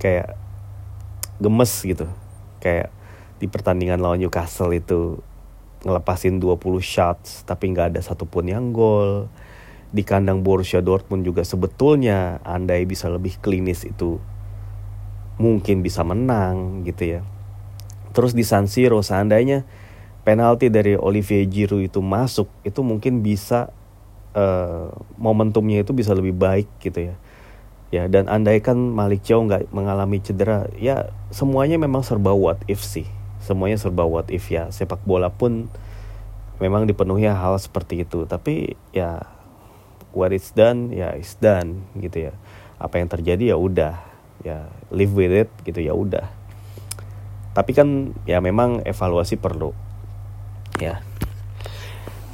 Kayak 0.00 0.40
gemes 1.36 1.72
gitu. 1.84 2.08
Kayak 2.62 2.94
di 3.36 3.46
pertandingan 3.46 4.00
lawan 4.00 4.20
Newcastle 4.20 4.72
itu 4.72 5.20
ngelepasin 5.84 6.40
20 6.40 6.56
shots 6.80 7.44
tapi 7.44 7.70
nggak 7.70 7.96
ada 7.96 8.00
satupun 8.00 8.48
yang 8.48 8.72
gol. 8.72 9.28
Di 9.86 10.02
kandang 10.02 10.42
Borussia 10.42 10.82
Dortmund 10.82 11.22
juga 11.22 11.46
sebetulnya 11.46 12.42
andai 12.42 12.84
bisa 12.84 13.06
lebih 13.06 13.38
klinis 13.38 13.86
itu 13.86 14.18
mungkin 15.36 15.84
bisa 15.84 16.02
menang 16.02 16.82
gitu 16.84 17.16
ya. 17.16 17.20
Terus 18.16 18.32
di 18.32 18.42
San 18.42 18.66
Siro 18.66 19.04
seandainya 19.04 19.68
penalti 20.26 20.72
dari 20.72 20.96
Olivier 20.96 21.46
Giroud 21.46 21.86
itu 21.86 22.00
masuk 22.02 22.50
itu 22.66 22.80
mungkin 22.82 23.22
bisa 23.22 23.70
uh, 24.34 24.90
momentumnya 25.20 25.84
itu 25.84 25.94
bisa 25.94 26.16
lebih 26.16 26.34
baik 26.34 26.68
gitu 26.82 27.12
ya. 27.12 27.16
Ya 27.94 28.10
dan 28.10 28.26
andaikan 28.26 28.74
Malik 28.74 29.22
Chow 29.22 29.46
nggak 29.46 29.70
mengalami 29.70 30.18
cedera 30.18 30.66
ya 30.74 31.14
semuanya 31.30 31.78
memang 31.78 32.02
serba 32.02 32.34
what 32.34 32.58
if 32.66 32.82
sih 32.82 33.06
semuanya 33.46 33.78
serba 33.78 34.02
what 34.02 34.26
if 34.34 34.50
ya. 34.50 34.68
Sepak 34.74 35.06
bola 35.06 35.30
pun 35.30 35.70
memang 36.58 36.90
dipenuhi 36.90 37.30
hal 37.30 37.62
seperti 37.62 38.02
itu. 38.02 38.26
Tapi 38.26 38.74
ya 38.90 39.22
what 40.10 40.34
is 40.34 40.50
done 40.50 40.90
ya 40.90 41.14
is 41.14 41.38
done 41.38 41.86
gitu 42.02 42.28
ya. 42.30 42.32
Apa 42.82 42.98
yang 42.98 43.06
terjadi 43.06 43.54
ya 43.54 43.56
udah. 43.56 43.94
Ya 44.42 44.66
live 44.90 45.14
with 45.14 45.46
it 45.46 45.50
gitu 45.62 45.78
ya 45.78 45.94
udah. 45.94 46.26
Tapi 47.54 47.72
kan 47.72 48.12
ya 48.26 48.42
memang 48.42 48.82
evaluasi 48.82 49.38
perlu. 49.38 49.72
Ya. 50.82 51.00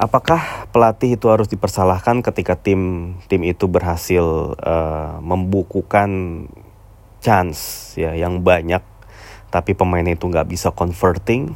Apakah 0.00 0.66
pelatih 0.74 1.14
itu 1.14 1.30
harus 1.30 1.46
dipersalahkan 1.46 2.26
ketika 2.26 2.58
tim 2.58 3.14
tim 3.30 3.46
itu 3.46 3.70
berhasil 3.70 4.58
uh, 4.58 5.22
membukukan 5.22 6.10
chance 7.22 7.94
ya 7.94 8.18
yang 8.18 8.42
banyak 8.42 8.82
tapi 9.52 9.76
pemain 9.76 10.04
itu 10.08 10.24
nggak 10.24 10.48
bisa 10.48 10.72
converting 10.72 11.52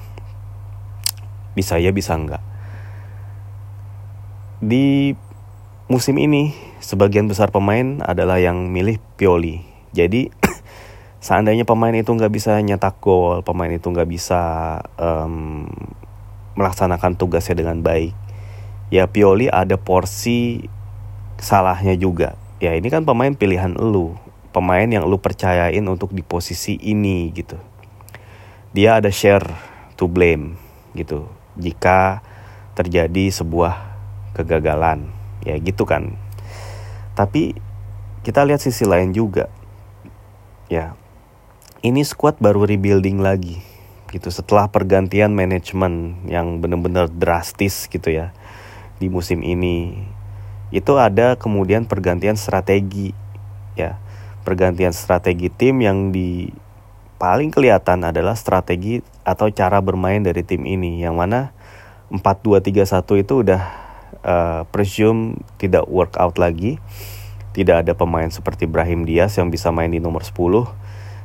bisa 1.56 1.80
ya 1.80 1.90
bisa 1.90 2.12
nggak 2.12 2.44
di 4.60 5.16
musim 5.88 6.20
ini 6.20 6.52
sebagian 6.84 7.24
besar 7.24 7.48
pemain 7.48 8.04
adalah 8.04 8.36
yang 8.36 8.68
milih 8.68 9.00
Pioli 9.16 9.64
jadi 9.96 10.28
seandainya 11.24 11.64
pemain 11.64 11.96
itu 11.96 12.12
nggak 12.12 12.30
bisa 12.30 12.60
nyetak 12.60 13.00
gol 13.00 13.40
pemain 13.40 13.72
itu 13.72 13.88
nggak 13.88 14.08
bisa 14.12 14.42
um, 15.00 15.64
melaksanakan 16.54 17.16
tugasnya 17.16 17.56
dengan 17.64 17.80
baik 17.80 18.12
ya 18.92 19.10
Pioli 19.10 19.50
ada 19.50 19.74
porsi 19.80 20.68
salahnya 21.36 21.94
juga. 21.96 22.36
Ya 22.62 22.72
ini 22.72 22.88
kan 22.88 23.04
pemain 23.04 23.32
pilihan 23.36 23.76
lu, 23.76 24.16
pemain 24.50 24.88
yang 24.88 25.04
lu 25.04 25.20
percayain 25.20 25.84
untuk 25.84 26.12
di 26.16 26.24
posisi 26.24 26.80
ini 26.80 27.28
gitu. 27.36 27.60
Dia 28.76 29.00
ada 29.00 29.08
share 29.08 29.48
to 29.96 30.04
blame 30.04 30.60
gitu. 30.92 31.24
Jika 31.56 32.20
terjadi 32.76 33.32
sebuah 33.32 33.96
kegagalan, 34.36 35.08
ya 35.40 35.56
gitu 35.56 35.88
kan. 35.88 36.20
Tapi 37.16 37.56
kita 38.20 38.44
lihat 38.44 38.60
sisi 38.60 38.84
lain 38.84 39.16
juga. 39.16 39.48
Ya. 40.68 40.92
Ini 41.80 42.04
squad 42.04 42.36
baru 42.36 42.68
rebuilding 42.68 43.24
lagi 43.24 43.64
gitu 44.10 44.30
setelah 44.30 44.70
pergantian 44.70 45.34
manajemen 45.34 46.24
yang 46.30 46.62
benar-benar 46.62 47.10
drastis 47.10 47.90
gitu 47.90 48.08
ya 48.08 48.30
di 48.96 49.10
musim 49.10 49.42
ini 49.42 50.08
itu 50.70 50.96
ada 50.96 51.34
kemudian 51.36 51.84
pergantian 51.84 52.38
strategi 52.38 53.12
ya 53.74 53.98
pergantian 54.46 54.94
strategi 54.94 55.50
tim 55.50 55.82
yang 55.82 56.14
di 56.14 56.48
paling 57.16 57.48
kelihatan 57.48 58.04
adalah 58.04 58.36
strategi 58.36 59.00
atau 59.24 59.48
cara 59.48 59.80
bermain 59.80 60.20
dari 60.20 60.44
tim 60.44 60.68
ini 60.68 61.00
yang 61.00 61.16
mana 61.16 61.52
4-2-3-1 62.12 63.24
itu 63.24 63.34
udah 63.42 63.62
uh, 64.22 64.62
presume 64.68 65.40
tidak 65.56 65.88
work 65.88 66.20
out 66.20 66.36
lagi 66.36 66.76
tidak 67.56 67.88
ada 67.88 67.96
pemain 67.96 68.28
seperti 68.28 68.68
Brahim 68.68 69.08
Diaz 69.08 69.40
yang 69.40 69.48
bisa 69.48 69.72
main 69.72 69.88
di 69.88 69.96
nomor 69.96 70.22
10 70.22 70.36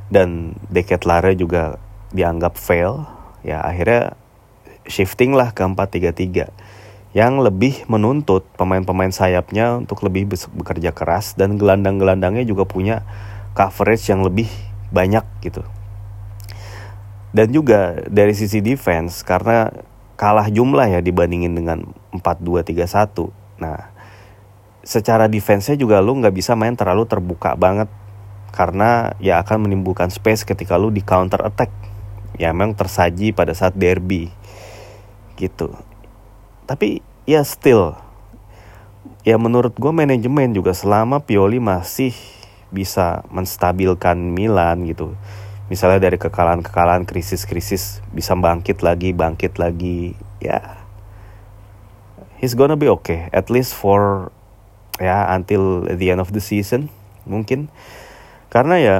dan 0.08 0.56
Deket 0.72 1.04
Lare 1.04 1.36
juga 1.36 1.76
dianggap 2.12 2.56
fail 2.56 3.04
ya 3.44 3.60
akhirnya 3.60 4.16
shifting 4.88 5.36
lah 5.36 5.52
ke 5.52 5.60
4-3-3 5.60 6.72
yang 7.12 7.44
lebih 7.44 7.84
menuntut 7.92 8.48
pemain-pemain 8.56 9.12
sayapnya 9.12 9.84
untuk 9.84 10.00
lebih 10.00 10.32
bekerja 10.32 10.96
keras 10.96 11.36
dan 11.36 11.60
gelandang-gelandangnya 11.60 12.48
juga 12.48 12.64
punya 12.64 13.04
coverage 13.52 14.08
yang 14.08 14.24
lebih 14.24 14.48
banyak 14.88 15.24
gitu. 15.44 15.60
Dan 17.32 17.48
juga 17.50 17.96
dari 18.12 18.36
sisi 18.36 18.60
defense 18.60 19.24
karena 19.24 19.72
kalah 20.20 20.52
jumlah 20.52 20.86
ya 20.86 21.00
dibandingin 21.00 21.56
dengan 21.56 21.88
4-2-3-1. 22.12 23.32
Nah, 23.60 23.90
secara 24.84 25.26
defense-nya 25.26 25.80
juga 25.80 26.04
lu 26.04 26.20
nggak 26.20 26.36
bisa 26.36 26.52
main 26.52 26.76
terlalu 26.76 27.08
terbuka 27.08 27.56
banget 27.56 27.88
karena 28.52 29.16
ya 29.16 29.40
akan 29.40 29.64
menimbulkan 29.64 30.12
space 30.12 30.44
ketika 30.44 30.76
lu 30.76 30.92
di 30.92 31.00
counter 31.00 31.40
attack. 31.40 31.72
Ya 32.36 32.52
memang 32.52 32.76
tersaji 32.76 33.32
pada 33.32 33.56
saat 33.56 33.76
derby 33.76 34.32
gitu 35.36 35.72
tapi 36.68 37.02
ya 37.26 37.42
still 37.42 37.98
ya 39.26 39.34
menurut 39.36 39.74
gue 39.74 39.92
manajemen 39.92 40.54
juga 40.54 40.70
selama 40.72 41.18
Pioli 41.22 41.58
masih 41.58 42.14
bisa 42.72 43.26
menstabilkan 43.28 44.16
Milan 44.16 44.86
gitu 44.86 45.18
misalnya 45.72 46.04
dari 46.04 46.20
kekalahan-kekalahan 46.20 47.08
krisis-krisis 47.08 48.04
bisa 48.12 48.36
bangkit 48.36 48.84
lagi 48.84 49.16
bangkit 49.16 49.56
lagi 49.56 50.12
ya. 50.36 50.84
He's 52.36 52.52
gonna 52.52 52.76
be 52.76 52.92
okay 52.92 53.32
at 53.32 53.48
least 53.48 53.72
for 53.72 54.28
ya 55.00 55.32
until 55.32 55.88
the 55.88 56.12
end 56.12 56.20
of 56.20 56.28
the 56.36 56.44
season 56.44 56.92
mungkin. 57.24 57.72
Karena 58.52 58.76
ya 58.76 58.96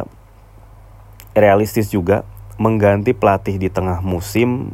realistis 1.37 1.93
juga 1.93 2.25
mengganti 2.57 3.13
pelatih 3.13 3.61
di 3.61 3.69
tengah 3.69 4.01
musim 4.01 4.73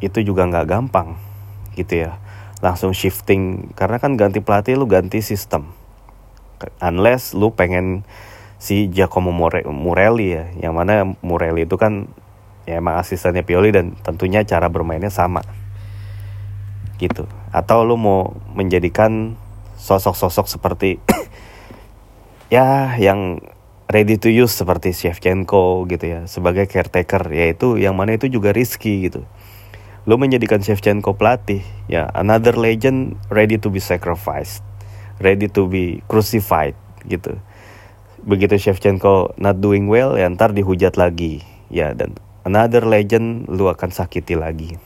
itu 0.00 0.24
juga 0.24 0.48
nggak 0.48 0.64
gampang 0.72 1.20
gitu 1.76 2.08
ya. 2.08 2.16
Langsung 2.64 2.96
shifting 2.96 3.76
karena 3.76 4.00
kan 4.00 4.16
ganti 4.16 4.40
pelatih 4.40 4.80
lu 4.80 4.88
ganti 4.88 5.20
sistem. 5.20 5.68
Unless 6.80 7.36
lu 7.36 7.52
pengen 7.52 8.08
si 8.56 8.88
Giacomo 8.88 9.32
Morelli 9.68 10.32
ya 10.32 10.44
yang 10.58 10.74
mana 10.76 11.04
Morelli 11.20 11.68
itu 11.68 11.76
kan 11.76 12.08
ya 12.64 12.80
emang 12.80 12.98
asistennya 12.98 13.44
Pioli 13.46 13.70
dan 13.70 13.94
tentunya 14.00 14.42
cara 14.42 14.72
bermainnya 14.72 15.12
sama. 15.12 15.44
Gitu. 16.96 17.28
Atau 17.52 17.84
lu 17.84 18.00
mau 18.00 18.34
menjadikan 18.56 19.36
sosok-sosok 19.76 20.48
seperti 20.48 20.98
ya 22.54 22.96
yang 22.96 23.44
ready 23.86 24.18
to 24.18 24.32
use 24.32 24.56
seperti 24.56 24.90
Shevchenko 24.96 25.84
gitu 25.86 26.04
ya 26.08 26.20
sebagai 26.26 26.66
caretaker. 26.66 27.28
Yaitu 27.30 27.76
yang 27.76 27.94
mana 27.94 28.16
itu 28.16 28.26
juga 28.26 28.50
risky 28.50 29.06
gitu. 29.06 29.22
Lu 30.08 30.16
menjadikan 30.16 30.64
Shevchenko 30.64 31.14
pelatih 31.14 31.60
ya 31.86 32.08
another 32.16 32.56
legend 32.56 33.20
ready 33.28 33.60
to 33.60 33.68
be 33.68 33.78
sacrificed 33.78 34.64
ready 35.20 35.48
to 35.48 35.64
be 35.68 36.04
crucified 36.08 36.76
gitu 37.08 37.40
begitu 38.26 38.58
Shevchenko 38.58 39.38
not 39.38 39.62
doing 39.62 39.86
well 39.86 40.18
ya 40.18 40.26
ntar 40.26 40.50
dihujat 40.50 40.98
lagi. 40.98 41.46
Ya 41.70 41.94
dan 41.94 42.18
another 42.42 42.82
legend 42.82 43.46
lu 43.46 43.70
akan 43.70 43.94
sakiti 43.94 44.34
lagi. 44.34 44.76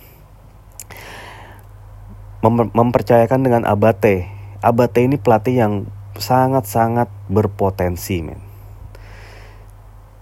Mem 2.44 2.72
mempercayakan 2.72 3.40
dengan 3.40 3.62
Abate. 3.64 4.28
Abate 4.60 5.04
ini 5.04 5.16
pelatih 5.16 5.56
yang 5.56 5.74
sangat-sangat 6.20 7.08
berpotensi 7.32 8.20
men. 8.20 8.40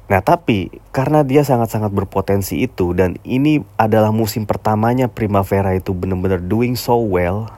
Nah 0.09 0.25
tapi 0.25 0.73
karena 0.95 1.21
dia 1.21 1.45
sangat-sangat 1.45 1.93
berpotensi 1.93 2.65
itu 2.65 2.97
dan 2.97 3.21
ini 3.29 3.61
adalah 3.77 4.09
musim 4.09 4.49
pertamanya 4.49 5.07
Primavera 5.11 5.77
itu 5.77 5.93
benar-benar 5.93 6.41
doing 6.41 6.81
so 6.81 6.97
well, 6.97 7.53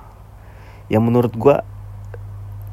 yang 0.91 1.07
menurut 1.07 1.31
gue 1.37 1.57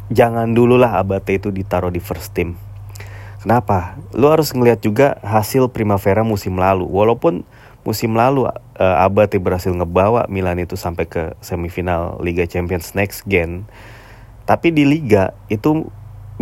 jangan 0.10 0.50
dulu 0.51 0.82
lah 0.82 0.98
Abate 0.98 1.38
itu 1.38 1.53
ditaruh 1.53 1.94
di 1.94 2.01
first 2.01 2.34
team. 2.34 2.66
Kenapa? 3.47 3.95
Lu 4.11 4.27
harus 4.27 4.51
ngelihat 4.51 4.83
juga 4.83 5.23
hasil 5.23 5.71
Primavera 5.71 6.19
musim 6.19 6.59
lalu. 6.59 6.83
Walaupun 6.83 7.47
musim 7.87 8.11
lalu 8.11 8.43
uh, 8.43 8.51
Abate 8.99 9.39
berhasil 9.39 9.71
ngebawa 9.71 10.27
Milan 10.27 10.59
itu 10.59 10.75
sampai 10.75 11.07
ke 11.07 11.31
semifinal 11.39 12.19
Liga 12.19 12.43
Champions 12.43 12.91
next 12.91 13.23
gen. 13.23 13.63
Tapi 14.43 14.75
di 14.75 14.83
Liga 14.83 15.31
itu 15.47 15.87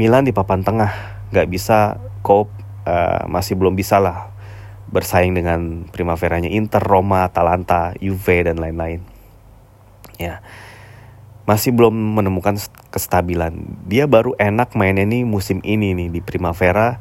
Milan 0.01 0.25
di 0.25 0.33
papan 0.33 0.65
tengah, 0.65 0.89
nggak 1.29 1.45
bisa 1.45 2.01
cope, 2.25 2.49
uh, 2.89 3.29
masih 3.29 3.53
belum 3.53 3.77
bisa 3.77 4.01
lah 4.01 4.33
bersaing 4.89 5.37
dengan 5.37 5.85
Primaveranya 5.93 6.49
Inter, 6.49 6.81
Roma, 6.81 7.29
Atalanta, 7.29 7.93
Juve 8.01 8.49
dan 8.49 8.57
lain-lain. 8.57 9.05
Ya 10.17 10.41
masih 11.45 11.71
belum 11.71 11.93
menemukan 11.93 12.57
kestabilan. 12.89 13.53
Dia 13.85 14.09
baru 14.09 14.33
enak 14.41 14.73
mainnya 14.73 15.05
nih 15.05 15.23
musim 15.25 15.61
ini 15.61 15.93
nih 15.93 16.09
di 16.09 16.21
Primavera 16.21 16.97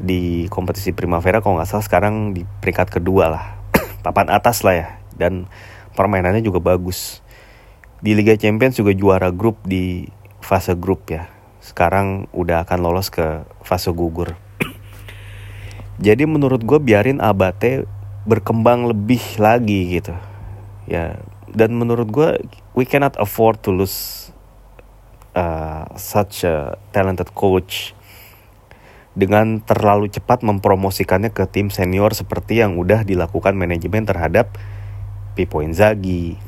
di 0.00 0.48
kompetisi 0.48 0.96
Primavera 0.96 1.44
kalau 1.44 1.60
nggak 1.60 1.68
salah 1.68 1.84
sekarang 1.84 2.32
di 2.32 2.48
peringkat 2.64 2.88
kedua 2.88 3.28
lah, 3.28 3.44
papan 4.06 4.32
atas 4.32 4.64
lah 4.64 4.74
ya 4.74 4.88
dan 5.18 5.50
permainannya 5.98 6.40
juga 6.40 6.62
bagus. 6.62 7.20
Di 8.00 8.16
Liga 8.16 8.32
Champions 8.32 8.80
juga 8.80 8.96
juara 8.96 9.28
grup 9.28 9.60
di 9.68 10.08
fase 10.40 10.72
grup 10.72 11.04
ya. 11.12 11.28
Sekarang 11.60 12.32
udah 12.32 12.64
akan 12.64 12.78
lolos 12.80 13.12
ke 13.12 13.44
fase 13.60 13.92
gugur. 13.92 14.40
Jadi 16.04 16.24
menurut 16.24 16.64
gue 16.64 16.80
biarin 16.80 17.20
Abate 17.20 17.84
berkembang 18.24 18.88
lebih 18.88 19.20
lagi 19.36 20.00
gitu. 20.00 20.16
Ya 20.88 21.20
dan 21.50 21.76
menurut 21.76 22.08
gue 22.08 22.40
we 22.74 22.86
cannot 22.86 23.18
afford 23.18 23.58
to 23.62 23.74
lose 23.74 24.30
uh, 25.34 25.86
such 25.98 26.46
a 26.46 26.78
talented 26.94 27.30
coach 27.34 27.94
dengan 29.14 29.58
terlalu 29.60 30.06
cepat 30.06 30.46
mempromosikannya 30.46 31.34
ke 31.34 31.44
tim 31.50 31.68
senior 31.68 32.14
seperti 32.14 32.62
yang 32.62 32.78
udah 32.78 33.02
dilakukan 33.02 33.58
manajemen 33.58 34.06
terhadap 34.06 34.54
Pippo 35.34 35.62
Inzaghi, 35.62 36.38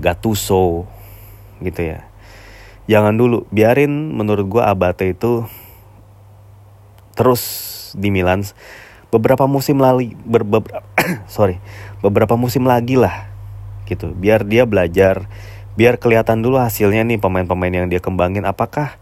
Gattuso, 0.00 0.88
gitu 1.60 1.80
ya. 1.96 2.08
Jangan 2.88 3.18
dulu, 3.18 3.44
biarin 3.52 4.14
menurut 4.14 4.46
gue 4.48 4.62
Abate 4.62 5.12
itu 5.12 5.44
terus 7.16 7.42
di 7.96 8.12
Milan 8.12 8.44
beberapa 9.08 9.48
musim 9.48 9.80
lagi 9.80 10.12
ber, 10.28 10.44
beberapa 10.44 10.84
sorry 11.32 11.56
beberapa 12.04 12.36
musim 12.36 12.68
lagi 12.68 13.00
lah 13.00 13.35
gitu. 13.86 14.12
Biar 14.12 14.44
dia 14.44 14.66
belajar 14.66 15.30
biar 15.76 16.00
kelihatan 16.00 16.40
dulu 16.40 16.56
hasilnya 16.58 17.04
nih 17.04 17.20
pemain-pemain 17.20 17.84
yang 17.84 17.88
dia 17.92 18.00
kembangin. 18.00 18.48
Apakah 18.48 18.98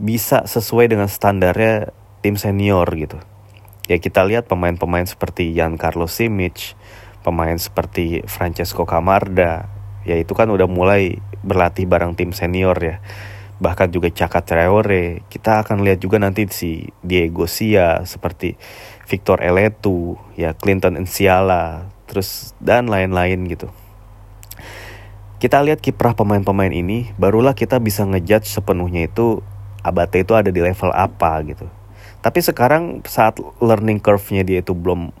bisa 0.00 0.46
sesuai 0.46 0.90
dengan 0.90 1.10
standarnya 1.10 1.92
tim 2.22 2.38
senior 2.38 2.86
gitu? 2.94 3.18
Ya 3.84 4.00
kita 4.00 4.24
lihat 4.24 4.48
pemain-pemain 4.48 5.04
seperti 5.04 5.52
Jan 5.52 5.76
Carlos 5.76 6.16
Simic 6.16 6.72
pemain 7.20 7.56
seperti 7.56 8.20
Francesco 8.28 8.84
Camarda 8.84 9.64
ya 10.04 10.20
itu 10.20 10.36
kan 10.36 10.52
udah 10.52 10.68
mulai 10.68 11.16
berlatih 11.40 11.84
bareng 11.88 12.16
tim 12.16 12.32
senior 12.32 12.76
ya. 12.80 13.00
Bahkan 13.54 13.88
juga 13.94 14.12
Caka 14.12 14.44
Traore. 14.44 15.24
Kita 15.30 15.64
akan 15.64 15.86
lihat 15.86 16.02
juga 16.02 16.20
nanti 16.20 16.44
si 16.52 16.84
Diego 17.00 17.48
Sia 17.48 18.04
seperti 18.04 18.56
Victor 19.08 19.40
Eletu 19.40 20.16
ya 20.36 20.52
Clinton 20.56 20.96
Enciala 20.96 21.88
terus 22.04 22.52
dan 22.60 22.88
lain-lain 22.88 23.48
gitu 23.48 23.72
kita 25.44 25.60
lihat 25.60 25.84
kiprah 25.84 26.16
pemain-pemain 26.16 26.72
ini, 26.72 27.12
barulah 27.20 27.52
kita 27.52 27.76
bisa 27.76 28.00
ngejudge 28.08 28.48
sepenuhnya 28.48 29.04
itu 29.04 29.44
Abate 29.84 30.24
itu 30.24 30.32
ada 30.32 30.48
di 30.48 30.64
level 30.64 30.88
apa 30.96 31.44
gitu. 31.44 31.68
Tapi 32.24 32.40
sekarang 32.40 33.04
saat 33.04 33.36
learning 33.60 34.00
curve-nya 34.00 34.40
dia 34.40 34.64
itu 34.64 34.72
belum 34.72 35.12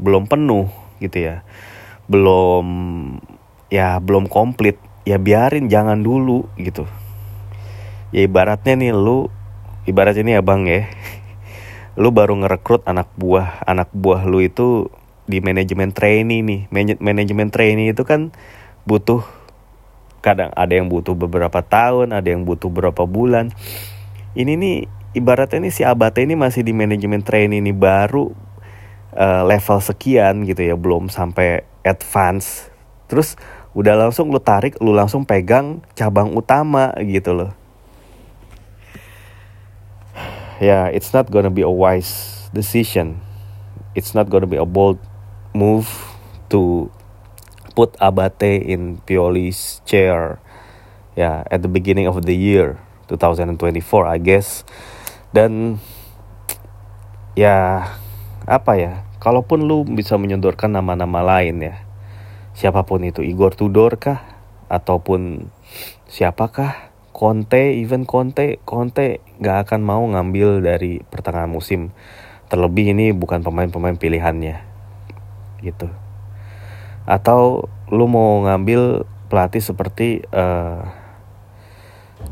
belum 0.00 0.24
penuh 0.24 0.72
gitu 1.04 1.20
ya. 1.20 1.44
Belum 2.08 2.64
ya 3.68 4.00
belum 4.00 4.32
komplit, 4.32 4.80
ya 5.04 5.20
biarin 5.20 5.68
jangan 5.68 6.00
dulu 6.00 6.48
gitu. 6.56 6.88
Ya 8.16 8.24
ibaratnya 8.24 8.80
nih 8.80 8.96
lu 8.96 9.28
ibarat 9.84 10.16
ini 10.16 10.32
ya 10.32 10.40
Bang 10.40 10.64
ya. 10.72 10.88
Lu 12.00 12.08
baru 12.16 12.40
ngerekrut 12.40 12.88
anak 12.88 13.12
buah, 13.20 13.60
anak 13.68 13.92
buah 13.92 14.24
lu 14.24 14.40
itu 14.40 14.88
di 15.28 15.44
manajemen 15.44 15.92
trainee 15.92 16.40
nih. 16.40 16.72
Manajemen 17.04 17.52
trainee 17.52 17.92
itu 17.92 18.08
kan 18.08 18.32
butuh 18.84 19.24
kadang 20.24 20.48
ada 20.56 20.72
yang 20.72 20.88
butuh 20.88 21.12
beberapa 21.12 21.60
tahun, 21.60 22.16
ada 22.16 22.24
yang 22.32 22.48
butuh 22.48 22.72
beberapa 22.72 23.04
bulan. 23.04 23.52
Ini 24.32 24.56
nih 24.56 24.88
ibaratnya 25.12 25.68
nih 25.68 25.72
si 25.72 25.82
Abate 25.84 26.24
ini 26.24 26.32
masih 26.32 26.64
di 26.64 26.72
manajemen 26.72 27.20
training 27.20 27.60
ini 27.60 27.76
baru 27.76 28.32
uh, 29.12 29.42
level 29.44 29.78
sekian 29.84 30.48
gitu 30.48 30.64
ya, 30.64 30.74
belum 30.80 31.12
sampai 31.12 31.68
advance. 31.84 32.72
Terus 33.04 33.36
udah 33.76 34.00
langsung 34.00 34.32
lu 34.32 34.40
tarik, 34.40 34.80
lu 34.80 34.96
langsung 34.96 35.28
pegang 35.28 35.84
cabang 35.92 36.32
utama 36.32 36.96
gitu 37.04 37.36
loh. 37.36 37.52
Ya, 40.62 40.86
yeah, 40.86 40.94
it's 40.94 41.10
not 41.10 41.34
gonna 41.34 41.50
be 41.50 41.66
a 41.66 41.68
wise 41.68 42.46
decision. 42.54 43.18
It's 43.98 44.14
not 44.14 44.30
gonna 44.30 44.46
be 44.46 44.54
a 44.54 44.64
bold 44.64 45.02
move 45.50 45.90
to 46.54 46.88
put 47.74 47.98
Abate 47.98 48.62
in 48.62 49.02
Pioli's 49.02 49.82
chair 49.84 50.38
ya 51.14 51.44
yeah, 51.44 51.52
at 51.52 51.62
the 51.62 51.70
beginning 51.70 52.06
of 52.06 52.22
the 52.22 52.34
year 52.34 52.78
2024 53.10 53.58
I 54.06 54.18
guess. 54.22 54.62
Dan 55.34 55.82
ya 57.34 57.90
apa 58.46 58.72
ya 58.78 59.02
kalaupun 59.18 59.66
lu 59.66 59.82
bisa 59.82 60.14
menyodorkan 60.14 60.70
nama-nama 60.70 61.26
lain 61.26 61.58
ya 61.58 61.76
siapa 62.54 62.86
pun 62.86 63.02
itu 63.02 63.26
Igor 63.26 63.58
Tudor 63.58 63.98
kah 63.98 64.22
ataupun 64.70 65.50
siapakah 66.06 66.94
Conte 67.10 67.74
even 67.78 68.06
Conte 68.06 68.62
Conte 68.62 69.22
gak 69.42 69.70
akan 69.70 69.80
mau 69.82 70.02
ngambil 70.06 70.62
dari 70.62 71.02
pertengahan 71.02 71.50
musim. 71.50 71.90
Terlebih 72.50 72.94
ini 72.94 73.10
bukan 73.10 73.42
pemain-pemain 73.42 73.98
pilihannya 73.98 74.62
gitu 75.64 76.03
atau 77.04 77.68
lu 77.92 78.08
mau 78.08 78.44
ngambil 78.48 79.04
pelatih 79.28 79.60
seperti 79.60 80.24
uh, 80.32 80.84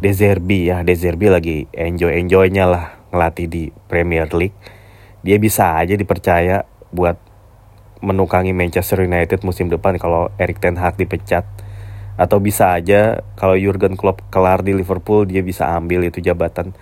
Dezerbi 0.01 0.73
ya. 0.73 0.81
Dezerbi 0.81 1.29
lagi 1.29 1.57
enjoy 1.77 2.17
enjoynya 2.17 2.65
lah 2.65 2.85
ngelatih 3.13 3.47
di 3.47 3.63
Premier 3.87 4.27
League. 4.33 4.57
Dia 5.23 5.37
bisa 5.39 5.79
aja 5.79 5.95
dipercaya 5.95 6.65
buat 6.91 7.21
menukangi 8.03 8.51
Manchester 8.51 9.07
United 9.07 9.47
musim 9.47 9.71
depan 9.71 9.95
kalau 10.01 10.33
Erik 10.41 10.59
Ten 10.59 10.81
Hag 10.81 10.99
dipecat. 10.99 11.47
Atau 12.17 12.43
bisa 12.43 12.77
aja 12.77 13.25
kalau 13.39 13.57
Jurgen 13.57 13.97
Klopp 13.97 14.25
kelar 14.29 14.65
di 14.65 14.77
Liverpool 14.77 15.29
dia 15.29 15.41
bisa 15.45 15.71
ambil 15.77 16.09
itu 16.09 16.19
jabatan. 16.19 16.75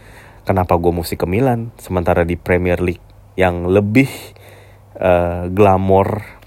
Kenapa 0.46 0.74
gue 0.80 0.90
mesti 0.90 1.14
ke 1.14 1.28
Milan? 1.28 1.70
Sementara 1.76 2.24
di 2.24 2.34
Premier 2.34 2.80
League 2.80 3.04
yang 3.38 3.68
lebih 3.68 4.08
uh, 4.98 5.46
glamor 5.52 6.39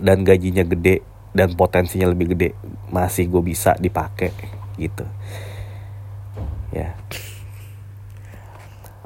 dan 0.00 0.24
gajinya 0.24 0.64
gede 0.64 1.04
dan 1.30 1.54
potensinya 1.54 2.10
lebih 2.10 2.34
gede 2.34 2.48
masih 2.90 3.30
gue 3.30 3.42
bisa 3.44 3.78
dipakai 3.78 4.34
gitu. 4.80 5.06
Ya. 6.74 6.96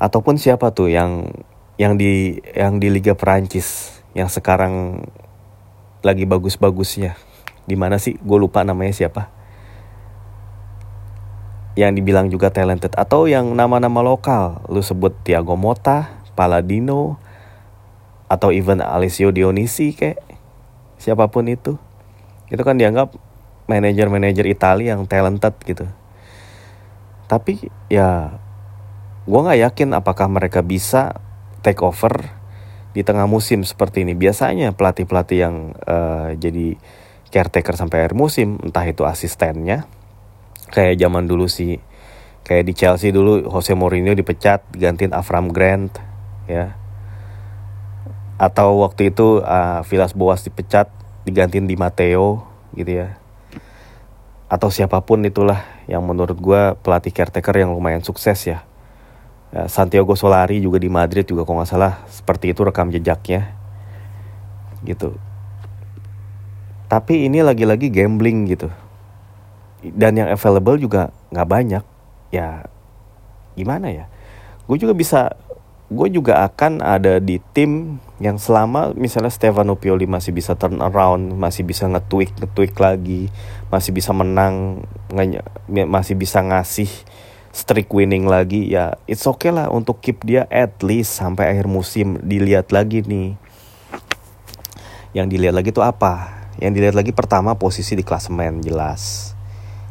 Ataupun 0.00 0.40
siapa 0.40 0.72
tuh 0.72 0.88
yang 0.88 1.30
yang 1.74 1.98
di 1.98 2.38
yang 2.54 2.78
di 2.78 2.88
Liga 2.88 3.18
Perancis 3.18 4.00
yang 4.14 4.30
sekarang 4.30 5.04
lagi 6.06 6.24
bagus-bagusnya? 6.24 7.18
Di 7.64 7.74
mana 7.74 7.96
sih? 7.96 8.20
Gue 8.20 8.38
lupa 8.38 8.62
namanya 8.62 8.92
siapa. 8.92 9.32
Yang 11.74 11.92
dibilang 11.98 12.28
juga 12.30 12.52
talented. 12.52 12.94
Atau 12.94 13.26
yang 13.26 13.56
nama-nama 13.56 14.04
lokal. 14.04 14.62
Lu 14.70 14.84
sebut 14.84 15.10
Tiago 15.24 15.56
Mota, 15.58 16.12
Paladino 16.38 17.18
atau 18.28 18.50
even 18.52 18.84
Alessio 18.84 19.30
Dionisi 19.30 19.96
kayak 19.96 20.33
siapa 21.04 21.28
pun 21.28 21.44
itu. 21.52 21.76
Itu 22.48 22.64
kan 22.64 22.80
dianggap 22.80 23.12
manajer-manajer 23.68 24.48
Italia 24.48 24.96
yang 24.96 25.04
talented 25.04 25.52
gitu. 25.68 25.84
Tapi 27.28 27.68
ya 27.92 28.40
gue 29.24 29.40
nggak 29.40 29.60
yakin 29.68 29.88
apakah 29.92 30.28
mereka 30.32 30.64
bisa 30.64 31.20
take 31.60 31.84
over 31.84 32.32
di 32.96 33.04
tengah 33.04 33.28
musim 33.28 33.68
seperti 33.68 34.08
ini. 34.08 34.16
Biasanya 34.16 34.72
pelatih-pelatih 34.72 35.38
yang 35.38 35.76
uh, 35.84 36.32
jadi 36.36 36.80
caretaker 37.28 37.74
sampai 37.74 38.06
akhir 38.06 38.14
musim 38.14 38.62
entah 38.62 38.86
itu 38.86 39.02
asistennya 39.02 39.90
kayak 40.70 41.02
zaman 41.02 41.26
dulu 41.26 41.50
sih 41.50 41.82
kayak 42.46 42.64
di 42.70 42.72
Chelsea 42.78 43.10
dulu 43.10 43.42
Jose 43.50 43.74
Mourinho 43.74 44.14
dipecat 44.14 44.62
digantiin 44.70 45.10
Avram 45.10 45.50
Grant 45.50 45.98
ya 46.46 46.78
atau 48.44 48.84
waktu 48.84 49.08
itu 49.08 49.40
uh, 49.40 49.80
Villas 49.88 50.12
Boas 50.12 50.44
dipecat 50.44 50.92
digantiin 51.24 51.64
Di 51.64 51.80
Matteo 51.80 52.44
gitu 52.76 53.00
ya. 53.00 53.16
Atau 54.52 54.68
siapa 54.68 55.00
pun 55.00 55.24
itulah 55.24 55.64
yang 55.88 56.04
menurut 56.04 56.36
gue 56.36 56.62
pelatih 56.84 57.10
caretaker 57.10 57.64
yang 57.64 57.72
lumayan 57.72 58.04
sukses 58.04 58.36
ya. 58.44 58.60
ya 59.48 59.64
Santiago 59.72 60.12
Solari 60.12 60.60
juga 60.60 60.76
di 60.76 60.92
Madrid 60.92 61.24
juga 61.24 61.48
kok 61.48 61.56
nggak 61.56 61.70
salah 61.72 62.04
seperti 62.12 62.52
itu 62.52 62.60
rekam 62.60 62.92
jejaknya. 62.92 63.56
Gitu. 64.84 65.16
Tapi 66.92 67.24
ini 67.24 67.40
lagi-lagi 67.40 67.88
gambling 67.88 68.44
gitu. 68.52 68.68
Dan 69.80 70.20
yang 70.20 70.28
available 70.28 70.76
juga 70.76 71.08
nggak 71.32 71.48
banyak. 71.48 71.84
Ya 72.28 72.68
gimana 73.56 73.88
ya? 73.88 74.04
Gue 74.68 74.76
juga 74.76 74.92
bisa 74.92 75.32
gue 75.92 76.08
juga 76.08 76.46
akan 76.48 76.80
ada 76.80 77.20
di 77.20 77.38
tim 77.52 78.00
yang 78.16 78.40
selama 78.40 78.96
misalnya 78.96 79.28
Stefano 79.28 79.76
Pioli 79.76 80.08
masih 80.08 80.32
bisa 80.32 80.56
turn 80.56 80.80
around 80.80 81.36
masih 81.36 81.62
bisa 81.66 81.84
nge-tweak 81.84 82.40
nge-tweak 82.40 82.74
lagi 82.80 83.28
masih 83.68 83.92
bisa 83.92 84.16
menang 84.16 84.80
masih 85.68 86.16
bisa 86.16 86.40
ngasih 86.40 86.88
streak 87.54 87.86
winning 87.94 88.26
lagi 88.26 88.66
ya 88.66 88.98
it's 89.06 89.22
okay 89.30 89.54
lah 89.54 89.70
untuk 89.70 90.02
keep 90.02 90.26
dia 90.26 90.50
at 90.50 90.82
least 90.82 91.14
sampai 91.14 91.54
akhir 91.54 91.70
musim. 91.70 92.18
Dilihat 92.18 92.74
lagi 92.74 93.06
nih. 93.06 93.38
Yang 95.14 95.26
dilihat 95.38 95.54
lagi 95.54 95.70
tuh 95.70 95.86
apa? 95.86 96.42
Yang 96.58 96.72
dilihat 96.82 96.96
lagi 96.98 97.14
pertama 97.14 97.54
posisi 97.54 97.94
di 97.94 98.02
klasemen 98.02 98.58
jelas. 98.58 99.32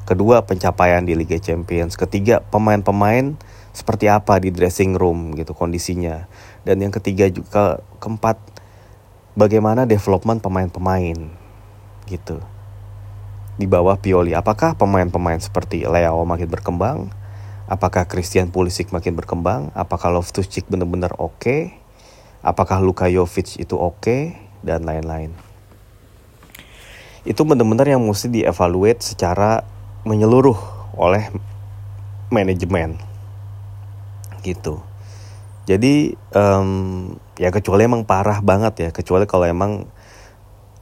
Kedua 0.03 0.43
pencapaian 0.43 1.07
di 1.07 1.15
Liga 1.15 1.39
Champions, 1.39 1.95
ketiga 1.95 2.43
pemain-pemain 2.51 3.39
seperti 3.73 4.05
apa 4.05 4.37
di 4.37 4.53
dressing 4.53 4.93
room 4.93 5.33
gitu 5.33 5.57
kondisinya. 5.57 6.29
Dan 6.61 6.79
yang 6.85 6.93
ketiga 6.93 7.25
juga 7.27 7.81
keempat 7.97 8.37
bagaimana 9.33 9.89
development 9.89 10.45
pemain-pemain 10.45 11.17
gitu. 12.05 12.37
Di 13.57 13.65
bawah 13.65 13.97
Pioli, 13.97 14.37
apakah 14.37 14.77
pemain-pemain 14.77 15.41
seperti 15.41 15.85
Leo 15.89 16.21
makin 16.25 16.49
berkembang? 16.49 17.09
Apakah 17.65 18.05
Christian 18.05 18.53
Pulisic 18.53 18.93
makin 18.93 19.17
berkembang? 19.17 19.73
Apakah 19.73 20.13
Loftus-Cheek 20.13 20.69
benar-benar 20.69 21.17
oke? 21.17 21.41
Okay? 21.41 21.61
Apakah 22.45 22.81
Luka 22.81 23.09
Jovic 23.09 23.57
itu 23.57 23.73
oke? 23.77 24.01
Okay? 24.01 24.21
Dan 24.61 24.85
lain-lain. 24.85 25.33
Itu 27.23 27.47
benar-benar 27.47 27.87
yang 27.87 28.03
mesti 28.03 28.27
dievaluate 28.27 28.99
secara 28.99 29.63
menyeluruh 30.03 30.59
oleh 30.99 31.31
manajemen 32.27 33.12
gitu. 34.43 34.83
Jadi 35.63 36.11
um, 36.35 37.15
ya 37.39 37.47
kecuali 37.49 37.87
emang 37.87 38.03
parah 38.03 38.43
banget 38.43 38.73
ya 38.83 38.89
kecuali 38.91 39.23
kalau 39.23 39.47
emang 39.47 39.87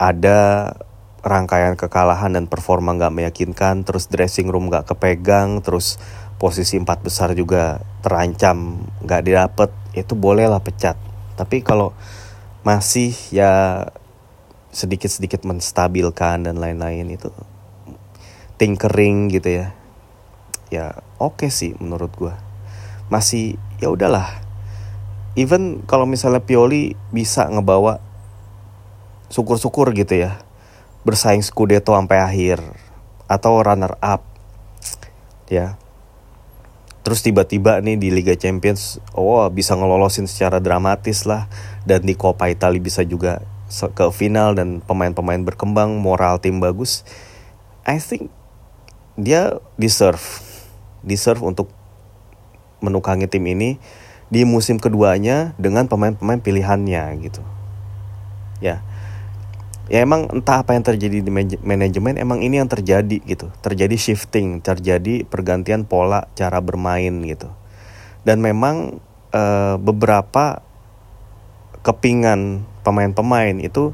ada 0.01 0.73
rangkaian 1.21 1.77
kekalahan 1.77 2.33
dan 2.33 2.49
performa 2.49 2.97
nggak 2.97 3.13
meyakinkan 3.13 3.85
terus 3.85 4.09
dressing 4.09 4.49
room 4.49 4.73
nggak 4.73 4.89
kepegang 4.89 5.61
terus 5.61 6.01
posisi 6.41 6.81
empat 6.81 7.05
besar 7.05 7.37
juga 7.37 7.85
terancam 8.01 8.81
nggak 9.05 9.21
didapet 9.21 9.69
itu 9.93 10.17
bolehlah 10.17 10.57
pecat. 10.65 10.97
Tapi 11.37 11.61
kalau 11.61 11.93
masih 12.65 13.13
ya 13.29 13.85
sedikit-sedikit 14.73 15.45
menstabilkan 15.45 16.49
dan 16.49 16.57
lain-lain 16.57 17.05
itu 17.13 17.29
tinkering 18.57 19.29
gitu 19.29 19.61
ya. 19.61 19.67
Ya 20.73 21.05
oke 21.21 21.45
okay 21.45 21.49
sih 21.53 21.77
menurut 21.77 22.09
gue 22.17 22.33
masih 23.11 23.59
ya 23.83 23.91
udahlah. 23.91 24.41
Even 25.35 25.83
kalau 25.85 26.07
misalnya 26.07 26.39
Pioli 26.39 26.95
bisa 27.11 27.45
ngebawa 27.51 27.99
syukur-syukur 29.31 29.91
gitu 29.95 30.15
ya 30.15 30.43
bersaing 31.01 31.41
Scudetto 31.41 31.97
sampai 31.97 32.21
akhir 32.21 32.61
atau 33.25 33.59
runner 33.59 33.97
up 33.99 34.23
ya. 35.51 35.75
Terus 37.01 37.25
tiba-tiba 37.25 37.81
nih 37.81 37.97
di 37.97 38.13
Liga 38.13 38.37
Champions 38.37 39.01
oh 39.17 39.41
bisa 39.49 39.73
ngelolosin 39.73 40.29
secara 40.29 40.61
dramatis 40.61 41.25
lah. 41.25 41.49
Dan 41.81 42.05
di 42.05 42.13
Coppa 42.13 42.45
Italia 42.47 42.77
bisa 42.77 43.01
juga 43.01 43.41
ke 43.71 44.05
final 44.13 44.53
dan 44.53 44.85
pemain-pemain 44.85 45.41
berkembang 45.41 45.97
moral 45.97 46.37
tim 46.37 46.61
bagus. 46.61 47.01
I 47.81 47.97
think 47.97 48.29
dia 49.17 49.57
deserve 49.81 50.21
deserve 51.01 51.41
untuk 51.41 51.73
menukangi 52.81 53.29
tim 53.29 53.45
ini 53.47 53.77
di 54.31 54.47
musim 54.47 54.79
keduanya 54.79 55.51
dengan 55.59 55.91
pemain-pemain 55.91 56.39
pilihannya 56.39 57.03
gitu. 57.23 57.43
Ya. 58.63 58.79
Ya 59.91 60.07
emang 60.07 60.31
entah 60.31 60.63
apa 60.63 60.71
yang 60.71 60.87
terjadi 60.87 61.19
di 61.19 61.31
manajemen 61.59 62.15
emang 62.15 62.39
ini 62.39 62.63
yang 62.63 62.71
terjadi 62.71 63.19
gitu. 63.27 63.51
Terjadi 63.59 63.91
shifting 63.99 64.63
terjadi 64.63 65.27
pergantian 65.27 65.83
pola 65.83 66.31
cara 66.31 66.63
bermain 66.63 67.11
gitu. 67.27 67.51
Dan 68.23 68.39
memang 68.39 69.03
e, 69.35 69.43
beberapa 69.83 70.63
kepingan 71.83 72.63
pemain-pemain 72.87 73.59
itu 73.59 73.91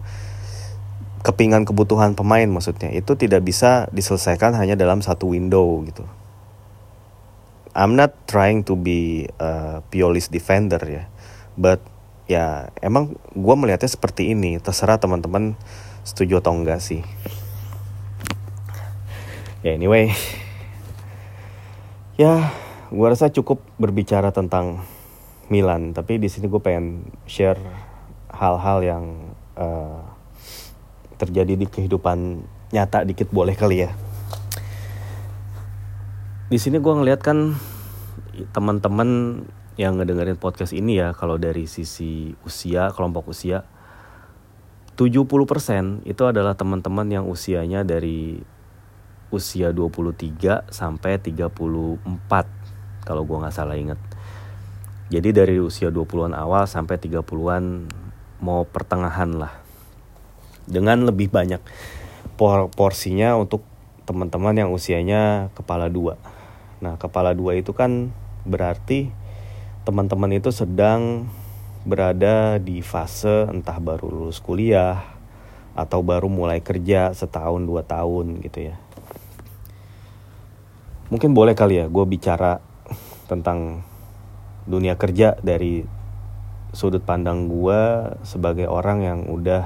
kepingan 1.25 1.65
kebutuhan 1.65 2.13
pemain 2.13 2.45
maksudnya 2.45 2.93
itu 2.93 3.17
tidak 3.17 3.41
bisa 3.41 3.89
diselesaikan 3.89 4.53
hanya 4.53 4.77
dalam 4.77 5.01
satu 5.01 5.33
window 5.33 5.81
gitu. 5.89 6.05
I'm 7.77 7.93
not 7.93 8.25
trying 8.25 8.65
to 8.65 8.73
be 8.73 9.29
a 9.37 9.85
Piolis 9.93 10.33
defender 10.33 10.81
ya, 10.81 11.05
but 11.53 11.77
ya 12.25 12.73
emang 12.81 13.21
gue 13.37 13.53
melihatnya 13.53 13.85
seperti 13.85 14.33
ini. 14.33 14.57
Terserah 14.57 14.97
teman-teman 14.97 15.53
setuju 16.01 16.41
atau 16.41 16.57
enggak 16.57 16.81
sih. 16.81 17.05
Ya 19.61 19.77
anyway, 19.77 20.09
ya 22.17 22.49
gue 22.89 23.07
rasa 23.13 23.29
cukup 23.29 23.61
berbicara 23.77 24.33
tentang 24.33 24.81
Milan. 25.53 25.93
Tapi 25.93 26.17
di 26.17 26.33
sini 26.33 26.49
gue 26.49 26.57
pengen 26.57 27.05
share 27.29 27.61
hal-hal 28.33 28.81
yang 28.81 29.05
uh, 29.53 30.01
terjadi 31.21 31.53
di 31.53 31.69
kehidupan 31.69 32.41
nyata 32.73 33.05
dikit 33.05 33.29
boleh 33.29 33.53
kali 33.53 33.85
ya. 33.85 33.93
Di 36.47 36.55
sini 36.55 36.79
gue 36.79 36.93
ngeliat 36.95 37.19
kan 37.19 37.59
teman-teman 38.55 39.43
yang 39.75 39.99
ngedengerin 39.99 40.39
podcast 40.39 40.71
ini 40.71 40.95
ya 40.95 41.11
kalau 41.11 41.35
dari 41.35 41.67
sisi 41.67 42.31
usia 42.47 42.87
kelompok 42.95 43.35
usia 43.35 43.67
70% 44.95 46.07
itu 46.07 46.23
adalah 46.23 46.55
teman-teman 46.55 47.03
yang 47.11 47.27
usianya 47.27 47.83
dari 47.83 48.39
usia 49.27 49.75
23 49.75 50.71
sampai 50.71 51.19
34 51.19 51.99
kalau 53.03 53.27
gue 53.27 53.37
nggak 53.43 53.51
salah 53.51 53.75
inget. 53.75 53.99
Jadi 55.11 55.35
dari 55.35 55.59
usia 55.59 55.91
20-an 55.91 56.31
awal 56.31 56.63
sampai 56.63 56.95
30-an 56.95 57.91
mau 58.39 58.63
pertengahan 58.63 59.35
lah 59.35 59.51
dengan 60.63 61.11
lebih 61.11 61.27
banyak 61.27 61.59
por 62.39 62.71
porsinya 62.71 63.35
untuk 63.35 63.67
teman-teman 64.07 64.55
yang 64.55 64.71
usianya 64.71 65.51
kepala 65.51 65.91
dua. 65.91 66.36
Nah, 66.77 66.93
kepala 67.01 67.33
dua 67.33 67.57
itu 67.57 67.73
kan 67.73 68.13
berarti 68.45 69.09
teman-teman 69.81 70.37
itu 70.37 70.53
sedang 70.53 71.25
berada 71.87 72.59
di 72.59 72.83
fase 72.83 73.47
entah 73.49 73.79
baru 73.79 74.11
lulus 74.11 74.43
kuliah 74.43 75.01
atau 75.73 76.03
baru 76.03 76.27
mulai 76.27 76.59
kerja 76.59 77.15
setahun 77.15 77.63
dua 77.63 77.81
tahun 77.81 78.43
gitu 78.43 78.73
ya. 78.73 78.75
Mungkin 81.07 81.31
boleh 81.31 81.55
kali 81.55 81.81
ya 81.81 81.85
gue 81.87 82.05
bicara 82.05 82.59
tentang 83.31 83.81
dunia 84.67 84.99
kerja 84.99 85.39
dari 85.39 85.87
sudut 86.75 86.99
pandang 87.01 87.47
gue 87.47 88.11
sebagai 88.27 88.67
orang 88.67 88.99
yang 89.01 89.19
udah 89.31 89.63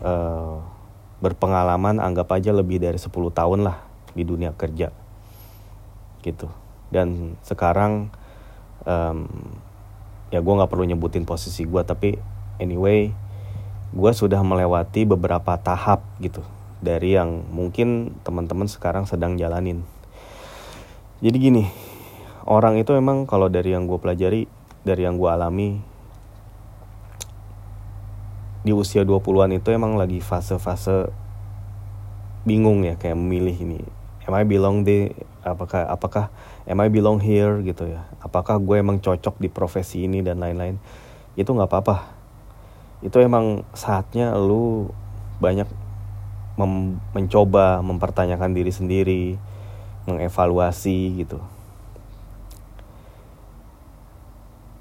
uh, 0.00 0.56
berpengalaman 1.20 2.00
anggap 2.00 2.32
aja 2.32 2.56
lebih 2.56 2.80
dari 2.80 2.96
10 2.96 3.12
tahun 3.12 3.60
lah 3.68 3.84
di 4.16 4.24
dunia 4.24 4.56
kerja 4.56 4.88
gitu. 6.26 6.50
Dan 6.90 7.38
sekarang 7.46 8.10
um, 8.82 9.30
ya 10.34 10.42
gue 10.42 10.54
nggak 10.58 10.70
perlu 10.70 10.84
nyebutin 10.86 11.22
posisi 11.22 11.62
gue 11.62 11.82
tapi 11.86 12.18
anyway 12.58 13.14
gue 13.94 14.12
sudah 14.12 14.42
melewati 14.42 15.06
beberapa 15.06 15.54
tahap 15.62 16.02
gitu 16.18 16.42
dari 16.82 17.14
yang 17.14 17.46
mungkin 17.48 18.18
teman-teman 18.26 18.66
sekarang 18.66 19.06
sedang 19.06 19.38
jalanin. 19.38 19.86
Jadi 21.22 21.36
gini 21.38 21.64
orang 22.44 22.76
itu 22.76 22.92
emang 22.92 23.24
kalau 23.24 23.48
dari 23.48 23.72
yang 23.72 23.88
gue 23.88 23.96
pelajari 23.96 24.50
dari 24.84 25.02
yang 25.02 25.16
gue 25.16 25.30
alami 25.30 25.80
di 28.66 28.74
usia 28.74 29.06
20-an 29.06 29.54
itu 29.54 29.70
emang 29.70 29.94
lagi 29.94 30.18
fase-fase 30.18 31.06
bingung 32.42 32.82
ya 32.82 32.98
kayak 32.98 33.14
memilih 33.14 33.54
ini 33.54 33.78
am 34.26 34.34
I 34.34 34.44
belong 34.44 34.82
di 34.82 35.10
apakah 35.46 35.86
apakah 35.86 36.24
am 36.66 36.82
I 36.82 36.90
belong 36.90 37.22
here 37.22 37.62
gitu 37.62 37.86
ya 37.86 38.04
apakah 38.20 38.58
gue 38.58 38.76
emang 38.78 38.98
cocok 38.98 39.38
di 39.38 39.48
profesi 39.48 40.04
ini 40.04 40.20
dan 40.20 40.42
lain-lain 40.42 40.76
itu 41.38 41.48
nggak 41.48 41.70
apa-apa 41.70 41.96
itu 43.04 43.16
emang 43.22 43.62
saatnya 43.76 44.34
lu 44.34 44.90
banyak 45.38 45.68
mem 46.56 46.96
mencoba 47.12 47.84
mempertanyakan 47.84 48.56
diri 48.56 48.72
sendiri 48.72 49.24
mengevaluasi 50.06 51.20
gitu. 51.20 51.42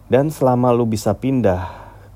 Dan 0.05 0.29
selama 0.29 0.69
lu 0.69 0.85
bisa 0.85 1.17
pindah 1.17 1.65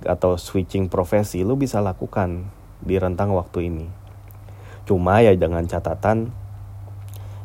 atau 0.06 0.38
switching 0.38 0.88
profesi, 0.88 1.42
lu 1.42 1.58
bisa 1.58 1.82
lakukan 1.82 2.46
di 2.80 2.96
rentang 3.02 3.34
waktu 3.34 3.74
ini. 3.74 3.90
Cuma 4.86 5.26
ya 5.26 5.34
dengan 5.34 5.66
catatan 5.66 6.30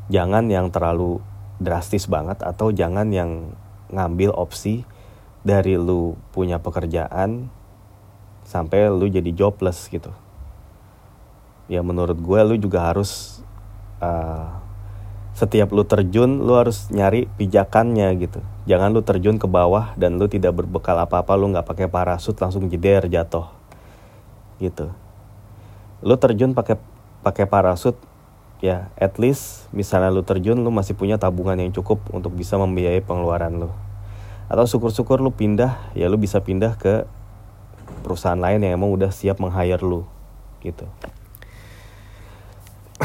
jangan 0.09 0.49
yang 0.49 0.69
terlalu 0.69 1.21
drastis 1.63 2.11
banget 2.11 2.43
atau 2.43 2.75
jangan 2.75 3.09
yang 3.15 3.55
ngambil 3.93 4.35
opsi 4.35 4.83
dari 5.45 5.77
lu 5.77 6.17
punya 6.33 6.59
pekerjaan 6.59 7.53
sampai 8.45 8.91
lu 8.93 9.07
jadi 9.09 9.31
jobless 9.33 9.89
gitu. 9.89 10.13
Ya 11.69 11.81
menurut 11.81 12.21
gue 12.21 12.41
lu 12.45 12.57
juga 12.61 12.93
harus 12.93 13.41
uh, 14.05 14.65
setiap 15.35 15.75
lu 15.75 15.83
terjun 15.83 16.47
lu 16.47 16.55
harus 16.55 16.87
nyari 16.95 17.27
pijakannya 17.35 18.07
gitu 18.23 18.39
jangan 18.71 18.95
lu 18.95 19.03
terjun 19.03 19.35
ke 19.35 19.51
bawah 19.51 19.91
dan 19.99 20.15
lu 20.15 20.31
tidak 20.31 20.55
berbekal 20.55 20.95
apa-apa 20.95 21.35
lu 21.35 21.51
nggak 21.51 21.67
pakai 21.67 21.91
parasut 21.91 22.39
langsung 22.39 22.71
jeder 22.71 23.11
jatuh 23.11 23.51
gitu 24.63 24.95
lu 26.07 26.15
terjun 26.15 26.55
pakai 26.55 26.79
pakai 27.27 27.51
parasut 27.51 27.99
ya 28.65 28.89
at 28.97 29.21
least 29.21 29.69
misalnya 29.77 30.09
lu 30.09 30.25
terjun 30.25 30.57
lu 30.57 30.73
masih 30.73 30.97
punya 30.97 31.21
tabungan 31.21 31.61
yang 31.61 31.69
cukup 31.77 32.01
untuk 32.17 32.33
bisa 32.33 32.57
membiayai 32.57 33.05
pengeluaran 33.05 33.61
lu. 33.61 33.69
Atau 34.49 34.65
syukur-syukur 34.65 35.21
lu 35.21 35.37
pindah 35.37 35.93
ya 35.93 36.09
lu 36.09 36.17
bisa 36.17 36.41
pindah 36.41 36.81
ke 36.81 37.05
perusahaan 38.01 38.41
lain 38.41 38.65
yang 38.65 38.81
emang 38.81 38.89
udah 38.89 39.13
siap 39.13 39.37
meng-hire 39.37 39.85
lu 39.85 40.09
gitu. 40.65 40.89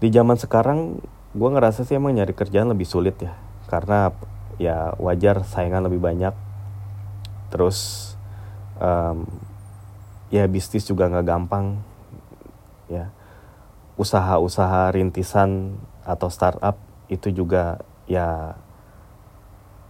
Di 0.00 0.08
zaman 0.08 0.40
sekarang 0.40 1.04
gue 1.36 1.48
ngerasa 1.52 1.84
sih 1.84 2.00
emang 2.00 2.16
nyari 2.16 2.32
kerjaan 2.32 2.72
lebih 2.72 2.88
sulit 2.88 3.20
ya. 3.20 3.36
Karena 3.68 4.08
ya 4.56 4.96
wajar 4.96 5.44
saingan 5.44 5.84
lebih 5.84 6.00
banyak. 6.00 6.32
Terus 7.52 8.12
um, 8.80 9.28
ya 10.32 10.48
bisnis 10.48 10.88
juga 10.88 11.04
nggak 11.12 11.26
gampang 11.28 11.76
ya 12.86 13.12
usaha-usaha 13.96 14.92
rintisan 14.92 15.80
atau 16.04 16.28
startup 16.28 16.76
itu 17.08 17.32
juga 17.32 17.80
ya 18.04 18.54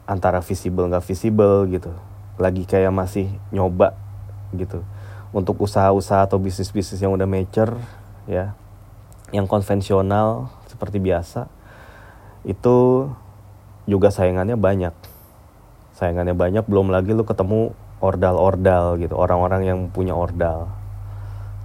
antara 0.07 0.41
visible 0.41 0.87
nggak 0.87 1.05
visible 1.05 1.67
gitu. 1.69 1.93
Lagi 2.39 2.63
kayak 2.65 2.95
masih 2.95 3.27
nyoba 3.51 3.99
gitu. 4.55 4.87
Untuk 5.35 5.59
usaha-usaha 5.59 6.31
atau 6.31 6.39
bisnis-bisnis 6.39 7.03
yang 7.03 7.13
udah 7.13 7.27
mature 7.27 7.77
ya 8.31 8.55
yang 9.35 9.51
konvensional 9.51 10.55
seperti 10.71 11.03
biasa 11.03 11.51
itu 12.47 13.11
juga 13.91 14.15
saingannya 14.15 14.55
banyak. 14.55 14.95
Saingannya 15.99 16.39
banyak 16.39 16.65
belum 16.71 16.95
lagi 16.95 17.11
lu 17.11 17.27
ketemu 17.27 17.75
ordal-ordal 17.99 19.01
gitu. 19.03 19.19
Orang-orang 19.19 19.67
yang 19.67 19.79
punya 19.91 20.15
ordal 20.15 20.71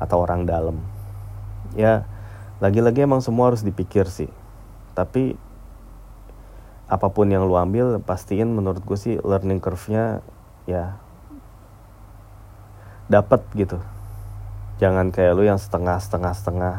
atau 0.02 0.18
orang 0.26 0.50
dalam. 0.50 0.82
Ya 1.78 2.10
lagi-lagi 2.62 3.10
emang 3.10 3.26
semua 3.26 3.50
harus 3.50 3.66
dipikir 3.66 4.06
sih. 4.06 4.30
Tapi 4.94 5.34
apa 6.86 7.08
pun 7.10 7.26
yang 7.26 7.50
lu 7.50 7.58
ambil 7.58 7.98
pastiin 7.98 8.54
menurut 8.54 8.86
gue 8.86 8.98
sih 9.00 9.18
learning 9.18 9.58
curve-nya 9.58 10.22
ya 10.70 11.02
dapat 13.10 13.42
gitu. 13.58 13.82
Jangan 14.78 15.10
kayak 15.10 15.34
lu 15.34 15.44
yang 15.50 15.58
setengah 15.58 15.98
setengah 15.98 16.34
setengah. 16.38 16.76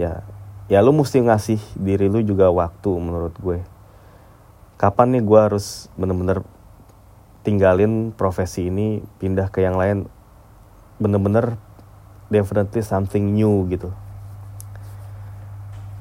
Ya 0.00 0.24
ya 0.72 0.80
lu 0.80 0.96
mesti 0.96 1.20
ngasih 1.20 1.60
diri 1.76 2.08
lu 2.08 2.24
juga 2.24 2.48
waktu 2.48 2.88
menurut 2.88 3.36
gue. 3.36 3.60
Kapan 4.80 5.12
nih 5.12 5.22
gue 5.28 5.40
harus 5.44 5.92
bener-bener 6.00 6.40
tinggalin 7.44 8.16
profesi 8.16 8.72
ini 8.72 9.04
pindah 9.20 9.52
ke 9.52 9.60
yang 9.60 9.76
lain? 9.76 10.08
Bener-bener 10.96 11.60
definitely 12.32 12.80
something 12.80 13.36
new 13.36 13.68
gitu 13.68 13.92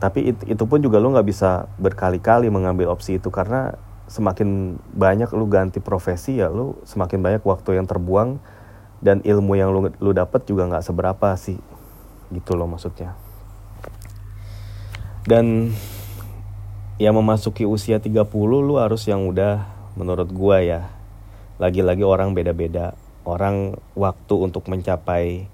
tapi 0.03 0.35
it, 0.35 0.37
itu 0.43 0.67
pun 0.67 0.83
juga 0.83 0.99
lu 0.99 1.15
nggak 1.15 1.27
bisa 1.31 1.71
berkali-kali 1.79 2.51
mengambil 2.51 2.91
opsi 2.91 3.23
itu 3.23 3.31
karena 3.31 3.79
semakin 4.11 4.75
banyak 4.91 5.31
lu 5.31 5.47
ganti 5.47 5.79
profesi 5.79 6.43
ya 6.43 6.51
lu 6.51 6.75
semakin 6.83 7.23
banyak 7.23 7.43
waktu 7.47 7.79
yang 7.79 7.87
terbuang 7.87 8.43
dan 8.99 9.23
ilmu 9.23 9.55
yang 9.55 9.71
lu 9.71 9.91
lu 9.99 10.11
dapat 10.11 10.43
juga 10.43 10.67
nggak 10.67 10.83
seberapa 10.83 11.35
sih. 11.35 11.59
Gitu 12.31 12.51
loh 12.55 12.67
maksudnya. 12.67 13.15
Dan 15.23 15.71
ya 16.99 17.11
memasuki 17.11 17.63
usia 17.67 17.99
30 17.99 18.27
lu 18.59 18.75
harus 18.79 19.07
yang 19.07 19.27
udah 19.27 19.67
menurut 19.99 20.31
gua 20.31 20.63
ya. 20.63 20.91
Lagi-lagi 21.59 22.03
orang 22.03 22.31
beda-beda. 22.31 22.95
Orang 23.23 23.79
waktu 23.95 24.35
untuk 24.35 24.67
mencapai 24.67 25.47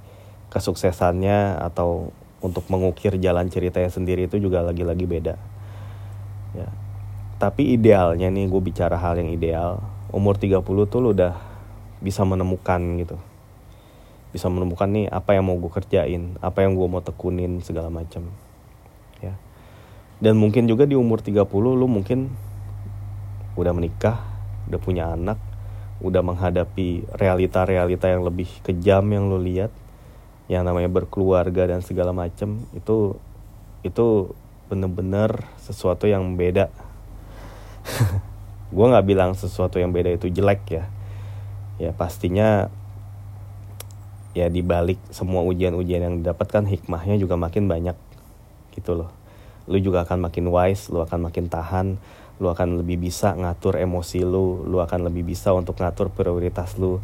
kesuksesannya 0.50 1.62
atau 1.62 2.10
untuk 2.39 2.65
mengukir 2.71 3.15
jalan 3.19 3.52
ceritanya 3.52 3.91
sendiri 3.91 4.28
itu 4.32 4.39
juga 4.39 4.63
lagi-lagi 4.63 5.06
beda. 5.06 5.36
Ya. 6.56 6.67
Tapi 7.39 7.75
idealnya 7.75 8.28
nih 8.28 8.47
gue 8.47 8.62
bicara 8.63 8.99
hal 8.99 9.19
yang 9.19 9.32
ideal 9.32 9.80
umur 10.10 10.36
30 10.36 10.63
tuh 10.63 10.99
lu 10.99 11.15
udah 11.15 11.36
bisa 11.99 12.23
menemukan 12.23 12.82
gitu. 12.99 13.17
Bisa 14.32 14.47
menemukan 14.47 14.88
nih 14.89 15.08
apa 15.10 15.36
yang 15.36 15.47
mau 15.47 15.58
gue 15.60 15.71
kerjain 15.71 16.39
apa 16.39 16.63
yang 16.63 16.75
gue 16.75 16.88
mau 16.88 17.04
tekunin 17.04 17.60
segala 17.63 17.91
macam. 17.91 18.28
Ya. 19.19 19.36
Dan 20.19 20.39
mungkin 20.39 20.67
juga 20.67 20.88
di 20.88 20.95
umur 20.95 21.23
30 21.23 21.43
lu 21.52 21.88
mungkin 21.88 22.32
udah 23.60 23.73
menikah 23.75 24.23
udah 24.69 24.80
punya 24.80 25.12
anak 25.12 25.36
udah 25.99 26.23
menghadapi 26.23 27.12
realita-realita 27.12 28.08
yang 28.08 28.23
lebih 28.23 28.47
kejam 28.63 29.04
yang 29.12 29.28
lu 29.28 29.36
lihat 29.36 29.73
yang 30.50 30.66
namanya 30.66 30.90
berkeluarga 30.90 31.70
dan 31.70 31.86
segala 31.86 32.10
macem 32.10 32.66
itu 32.74 33.14
itu 33.86 34.34
bener-bener 34.68 35.46
sesuatu 35.62 36.10
yang 36.10 36.36
beda. 36.36 36.74
Gue 38.76 38.86
nggak 38.86 39.06
bilang 39.06 39.32
sesuatu 39.38 39.78
yang 39.78 39.94
beda 39.94 40.18
itu 40.18 40.28
jelek 40.30 40.62
ya. 40.70 40.86
Ya 41.78 41.92
pastinya 41.94 42.68
ya 44.34 44.50
dibalik 44.50 44.98
semua 45.10 45.42
ujian-ujian 45.46 46.02
yang 46.06 46.16
didapatkan 46.22 46.66
hikmahnya 46.66 47.18
juga 47.22 47.38
makin 47.38 47.70
banyak 47.70 47.98
gitu 48.74 48.98
loh. 48.98 49.10
Lu 49.70 49.78
juga 49.78 50.02
akan 50.02 50.30
makin 50.30 50.50
wise, 50.50 50.90
lu 50.90 51.02
akan 51.06 51.30
makin 51.30 51.46
tahan, 51.46 52.02
lu 52.42 52.50
akan 52.50 52.82
lebih 52.82 52.98
bisa 53.10 53.38
ngatur 53.38 53.78
emosi 53.78 54.26
lu, 54.26 54.66
lu 54.66 54.82
akan 54.82 55.10
lebih 55.14 55.30
bisa 55.30 55.54
untuk 55.54 55.78
ngatur 55.78 56.10
prioritas 56.10 56.78
lu. 56.78 56.98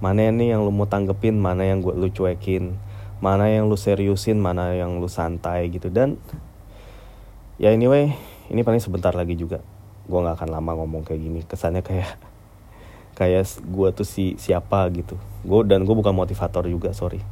Mana 0.00 0.28
ini 0.32 0.52
yang 0.52 0.64
lu 0.64 0.72
mau 0.72 0.88
tanggepin, 0.88 1.36
mana 1.36 1.64
yang 1.68 1.84
gua 1.84 1.92
lu 1.92 2.08
cuekin, 2.08 2.76
mana 3.20 3.52
yang 3.52 3.68
lu 3.68 3.76
seriusin, 3.76 4.40
mana 4.40 4.72
yang 4.72 4.96
lu 4.98 5.06
santai 5.06 5.68
gitu. 5.68 5.92
Dan 5.92 6.16
ya 7.60 7.70
anyway, 7.72 8.16
ini 8.48 8.64
paling 8.64 8.80
sebentar 8.80 9.12
lagi 9.12 9.36
juga. 9.36 9.60
gue 10.10 10.18
nggak 10.18 10.42
akan 10.42 10.50
lama 10.50 10.82
ngomong 10.82 11.06
kayak 11.06 11.20
gini. 11.22 11.40
Kesannya 11.46 11.86
kayak 11.86 12.18
kayak 13.20 13.46
gue 13.62 13.88
tuh 13.94 14.08
si 14.08 14.34
siapa 14.40 14.88
gitu. 14.90 15.14
Gue 15.46 15.62
dan 15.68 15.86
gue 15.86 15.94
bukan 15.94 16.16
motivator 16.16 16.66
juga 16.66 16.90
sorry. 16.90 17.22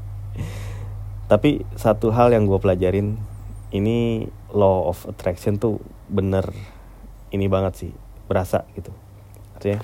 Tapi 1.26 1.66
satu 1.74 2.14
hal 2.14 2.30
yang 2.30 2.46
gue 2.46 2.60
pelajarin 2.60 3.18
ini 3.74 4.30
law 4.54 4.88
of 4.88 5.04
attraction 5.10 5.58
tuh 5.58 5.82
bener 6.06 6.54
ini 7.34 7.50
banget 7.50 7.74
sih. 7.74 7.92
Berasa 8.30 8.62
gitu. 8.78 8.94
Artinya 9.58 9.82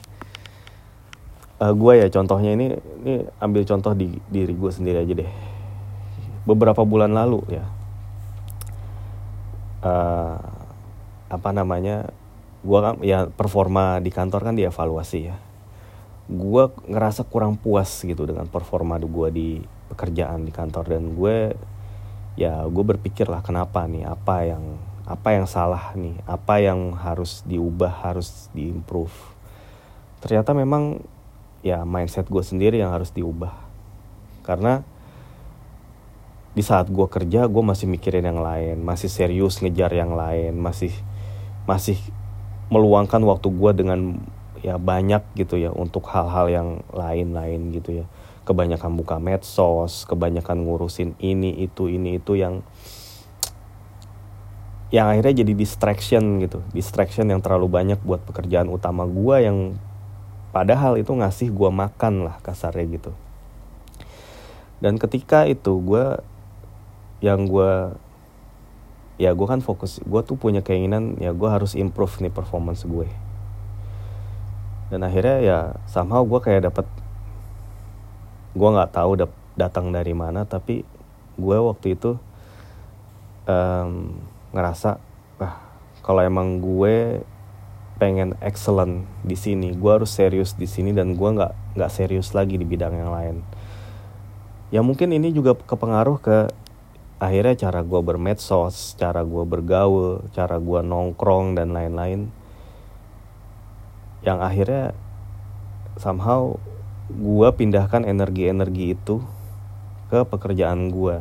uh, 1.65 1.73
gue 1.75 1.93
ya 1.99 2.07
contohnya 2.13 2.55
ini 2.55 2.79
ini 3.05 3.27
ambil 3.41 3.63
contoh 3.67 3.93
di 3.97 4.13
diri 4.31 4.55
gue 4.55 4.71
sendiri 4.71 5.03
aja 5.03 5.15
deh 5.17 5.54
beberapa 6.45 6.85
bulan 6.85 7.13
lalu 7.13 7.41
ya. 7.49 7.67
Uh, 9.85 10.41
apa 11.29 11.51
namanya 11.53 12.09
gue 12.65 12.79
kan 12.81 12.97
ya 13.05 13.29
performa 13.29 14.01
di 14.01 14.09
kantor 14.09 14.53
kan 14.53 14.55
dievaluasi 14.57 15.19
ya. 15.29 15.37
Gue 16.25 16.73
ngerasa 16.89 17.29
kurang 17.29 17.61
puas 17.61 18.01
gitu 18.01 18.25
dengan 18.25 18.49
performa 18.49 18.97
gue 18.97 19.29
di 19.33 19.49
pekerjaan 19.93 20.49
di 20.49 20.53
kantor. 20.53 20.85
Dan 20.89 21.13
gue 21.17 21.53
ya 22.41 22.65
gue 22.65 22.85
berpikir 22.85 23.29
lah 23.29 23.45
kenapa 23.45 23.85
nih? 23.85 24.09
Apa 24.09 24.49
yang 24.49 24.65
apa 25.05 25.37
yang 25.37 25.45
salah 25.45 25.93
nih? 25.93 26.17
Apa 26.25 26.65
yang 26.65 26.97
harus 26.97 27.45
diubah 27.45 28.05
harus 28.05 28.49
diimprove? 28.57 29.13
Ternyata 30.25 30.57
memang 30.57 31.05
ya 31.61 31.85
mindset 31.85 32.29
gue 32.29 32.41
sendiri 32.41 32.81
yang 32.81 32.93
harus 32.93 33.13
diubah. 33.13 33.53
Karena 34.45 34.85
di 36.55 36.63
saat 36.63 36.87
gue 36.87 37.07
kerja 37.11 37.51
gue 37.51 37.63
masih 37.67 37.91
mikirin 37.91 38.25
yang 38.25 38.39
lain 38.39 38.79
masih 38.87 39.11
serius 39.11 39.59
ngejar 39.59 39.91
yang 39.91 40.15
lain 40.15 40.55
masih 40.55 40.95
masih 41.67 41.99
meluangkan 42.71 43.21
waktu 43.27 43.51
gue 43.51 43.71
dengan 43.75 44.01
ya 44.65 44.81
banyak 44.81 45.21
gitu 45.37 45.61
ya 45.61 45.69
untuk 45.75 46.09
hal-hal 46.09 46.49
yang 46.49 46.69
lain-lain 46.89 47.75
gitu 47.77 48.01
ya. 48.01 48.07
Kebanyakan 48.49 48.97
buka 48.97 49.21
medsos 49.21 50.09
kebanyakan 50.09 50.65
ngurusin 50.65 51.17
ini 51.21 51.65
itu 51.65 51.93
ini 51.93 52.17
itu 52.17 52.37
yang 52.37 52.65
yang 54.89 55.13
akhirnya 55.13 55.45
jadi 55.45 55.53
distraction 55.53 56.41
gitu. 56.41 56.65
Distraction 56.73 57.29
yang 57.29 57.45
terlalu 57.45 57.69
banyak 57.69 58.01
buat 58.01 58.25
pekerjaan 58.25 58.73
utama 58.73 59.05
gue 59.05 59.37
yang 59.45 59.59
padahal 60.53 60.97
itu 60.97 61.13
ngasih 61.13 61.53
gue 61.53 61.71
makan 61.73 62.31
lah 62.31 62.37
kasarnya 62.41 62.85
gitu. 63.01 63.13
Dan 64.81 65.01
ketika 65.01 65.49
itu 65.49 65.81
gue 65.81 66.21
yang 67.25 67.49
gue 67.49 67.97
ya 69.17 69.33
gue 69.33 69.47
kan 69.47 69.65
fokus 69.65 70.03
gue 70.05 70.21
tuh 70.27 70.37
punya 70.37 70.61
keinginan 70.61 71.17
ya 71.23 71.33
gue 71.33 71.49
harus 71.49 71.73
improve 71.73 72.21
nih 72.21 72.29
performance 72.29 72.85
gue. 72.85 73.09
Dan 74.93 75.01
akhirnya 75.01 75.39
ya 75.41 75.59
somehow 75.89 76.21
gue 76.29 76.41
kayak 76.45 76.69
dapet 76.69 76.87
gue 78.53 78.69
nggak 78.69 78.93
tahu 78.93 79.17
dap 79.17 79.33
datang 79.57 79.89
dari 79.91 80.13
mana 80.13 80.45
tapi 80.45 80.85
gue 81.35 81.57
waktu 81.59 81.97
itu 81.97 82.21
um, 83.49 84.15
ngerasa 84.55 85.01
ah 85.41 85.55
kalau 86.05 86.21
emang 86.23 86.61
gue 86.61 87.25
pengen 87.99 88.35
excellent 88.43 89.07
di 89.23 89.39
sini 89.39 89.73
gue 89.73 89.91
harus 89.91 90.11
serius 90.11 90.59
di 90.59 90.67
sini 90.67 90.91
dan 90.91 91.15
gue 91.15 91.29
nggak 91.31 91.79
nggak 91.79 91.91
serius 91.91 92.35
lagi 92.37 92.61
di 92.61 92.67
bidang 92.67 92.95
yang 92.95 93.11
lain. 93.11 93.37
Ya 94.75 94.83
mungkin 94.83 95.15
ini 95.15 95.31
juga 95.31 95.55
kepengaruh 95.55 96.19
ke 96.19 96.37
akhirnya 97.23 97.55
cara 97.69 97.81
gue 97.87 98.01
bermedsos 98.03 98.99
cara 98.99 99.23
gue 99.23 99.45
bergaul 99.47 100.27
cara 100.35 100.59
gue 100.59 100.81
nongkrong 100.83 101.59
dan 101.59 101.75
lain-lain. 101.75 102.31
Yang 104.25 104.39
akhirnya 104.41 104.85
somehow 106.01 106.57
gue 107.13 107.49
pindahkan 107.53 108.09
energi-energi 108.09 108.97
itu 108.97 109.21
ke 110.09 110.25
pekerjaan 110.25 110.89
gue 110.89 111.21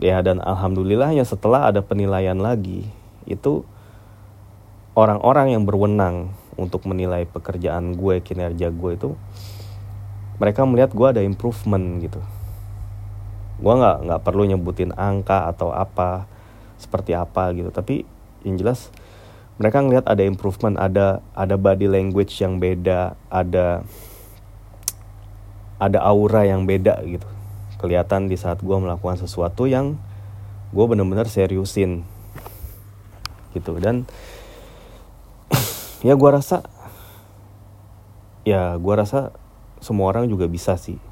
ya 0.00 0.24
dan 0.24 0.40
alhamdulillahnya 0.40 1.28
setelah 1.28 1.68
ada 1.68 1.84
penilaian 1.84 2.40
lagi 2.40 2.88
itu 3.28 3.68
orang-orang 4.96 5.52
yang 5.52 5.68
berwenang 5.68 6.32
untuk 6.56 6.88
menilai 6.88 7.28
pekerjaan 7.28 7.92
gue 7.94 8.24
kinerja 8.24 8.72
gue 8.72 8.90
itu 8.96 9.10
mereka 10.40 10.64
melihat 10.64 10.96
gue 10.96 11.06
ada 11.06 11.20
improvement 11.20 12.00
gitu 12.00 12.24
gue 13.60 13.74
nggak 13.76 13.96
nggak 14.08 14.20
perlu 14.24 14.48
nyebutin 14.48 14.96
angka 14.96 15.44
atau 15.52 15.70
apa 15.70 16.24
seperti 16.80 17.12
apa 17.12 17.52
gitu. 17.52 17.68
Tapi 17.68 18.08
yang 18.48 18.56
jelas 18.56 18.88
mereka 19.60 19.84
ngelihat 19.84 20.08
ada 20.08 20.24
improvement 20.24 20.80
ada 20.80 21.20
ada 21.36 21.60
body 21.60 21.84
language 21.84 22.32
yang 22.40 22.56
beda 22.56 23.12
ada 23.28 23.84
ada 25.76 25.98
aura 26.00 26.48
yang 26.48 26.64
beda 26.64 27.04
gitu. 27.04 27.28
Kelihatan 27.76 28.32
di 28.32 28.40
saat 28.40 28.64
gue 28.64 28.76
melakukan 28.76 29.20
sesuatu 29.20 29.68
yang 29.68 30.00
gue 30.72 30.84
bener-bener 30.88 31.28
seriusin 31.28 32.04
gitu. 33.52 33.76
Dan 33.76 34.08
ya 36.08 36.16
gue 36.16 36.30
rasa 36.32 36.64
ya 38.48 38.80
gue 38.80 38.94
rasa 38.96 39.36
semua 39.84 40.08
orang 40.08 40.28
juga 40.28 40.48
bisa 40.48 40.76
sih 40.80 41.09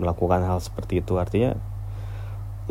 melakukan 0.00 0.40
hal 0.42 0.58
seperti 0.64 1.04
itu 1.04 1.20
artinya 1.20 1.54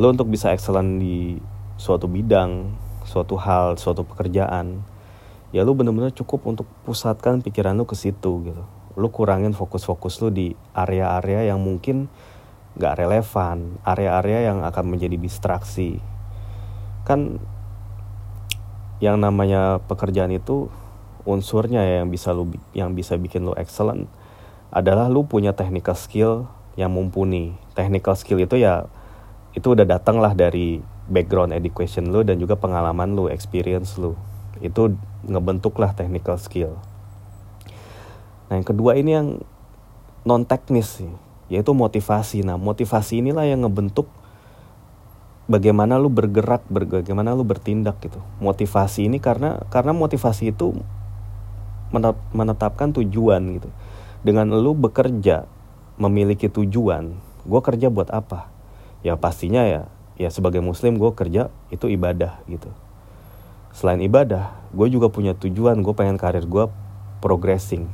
lo 0.02 0.10
untuk 0.10 0.26
bisa 0.28 0.50
excellent 0.50 0.98
di 0.98 1.38
suatu 1.78 2.10
bidang 2.10 2.74
suatu 3.10 3.34
hal, 3.40 3.74
suatu 3.80 4.04
pekerjaan, 4.04 4.86
ya 5.50 5.66
lu 5.66 5.74
bener-bener 5.74 6.12
cukup 6.12 6.46
untuk 6.46 6.66
pusatkan 6.86 7.42
pikiran 7.42 7.74
lu 7.74 7.82
ke 7.88 7.96
situ 7.98 8.46
gitu. 8.46 8.62
Lu 8.94 9.08
kurangin 9.10 9.50
fokus-fokus 9.50 10.22
lu 10.22 10.28
di 10.30 10.54
area-area 10.76 11.50
yang 11.50 11.58
mungkin 11.62 12.06
gak 12.78 13.02
relevan, 13.02 13.80
area-area 13.82 14.52
yang 14.52 14.62
akan 14.62 14.84
menjadi 14.86 15.18
distraksi. 15.18 15.98
Kan 17.02 17.42
yang 19.00 19.18
namanya 19.18 19.80
pekerjaan 19.88 20.30
itu 20.30 20.68
unsurnya 21.24 21.82
ya 21.82 22.04
yang 22.04 22.12
bisa 22.12 22.36
lu 22.36 22.52
yang 22.76 22.92
bisa 22.92 23.16
bikin 23.16 23.44
lu 23.44 23.56
excellent 23.56 24.08
adalah 24.70 25.08
lu 25.08 25.24
punya 25.24 25.56
technical 25.56 25.96
skill 25.96 26.32
yang 26.80 26.96
mumpuni. 26.96 27.52
Technical 27.76 28.16
skill 28.16 28.40
itu 28.40 28.56
ya 28.56 28.88
itu 29.52 29.76
udah 29.76 29.84
datang 29.84 30.16
lah 30.16 30.32
dari 30.32 30.80
background 31.10 31.52
education 31.52 32.08
lu 32.08 32.24
dan 32.24 32.40
juga 32.40 32.56
pengalaman 32.56 33.12
lu, 33.12 33.28
experience 33.28 34.00
lu. 34.00 34.16
Itu 34.64 34.96
ngebentuk 35.28 35.76
lah 35.76 35.92
technical 35.92 36.40
skill. 36.40 36.80
Nah 38.48 38.56
yang 38.56 38.64
kedua 38.64 38.96
ini 38.96 39.12
yang 39.12 39.28
non 40.24 40.48
teknis 40.48 41.04
sih, 41.04 41.12
yaitu 41.52 41.76
motivasi. 41.76 42.40
Nah 42.40 42.56
motivasi 42.56 43.20
inilah 43.20 43.44
yang 43.44 43.68
ngebentuk 43.68 44.08
bagaimana 45.50 46.00
lu 46.00 46.08
bergerak, 46.08 46.64
bagaimana 46.72 47.36
lu 47.36 47.44
bertindak 47.44 48.00
gitu. 48.00 48.22
Motivasi 48.40 49.10
ini 49.10 49.20
karena 49.20 49.60
karena 49.68 49.92
motivasi 49.92 50.56
itu 50.56 50.80
menetapkan 52.32 52.94
tujuan 52.94 53.42
gitu. 53.58 53.68
Dengan 54.22 54.52
lu 54.54 54.78
bekerja 54.78 55.50
memiliki 56.00 56.48
tujuan, 56.48 57.12
gue 57.44 57.60
kerja 57.60 57.92
buat 57.92 58.08
apa? 58.08 58.48
Ya 59.04 59.20
pastinya 59.20 59.68
ya 59.68 59.92
ya 60.16 60.28
sebagai 60.32 60.60
muslim 60.60 60.96
gue 60.96 61.12
kerja 61.12 61.52
itu 61.68 61.88
ibadah 61.88 62.40
gitu. 62.48 62.72
Selain 63.76 64.00
ibadah 64.00 64.56
gue 64.72 64.88
juga 64.88 65.12
punya 65.12 65.36
tujuan 65.36 65.84
gue 65.84 65.94
pengen 65.96 66.16
karir 66.16 66.48
gue 66.48 66.68
progressing 67.20 67.88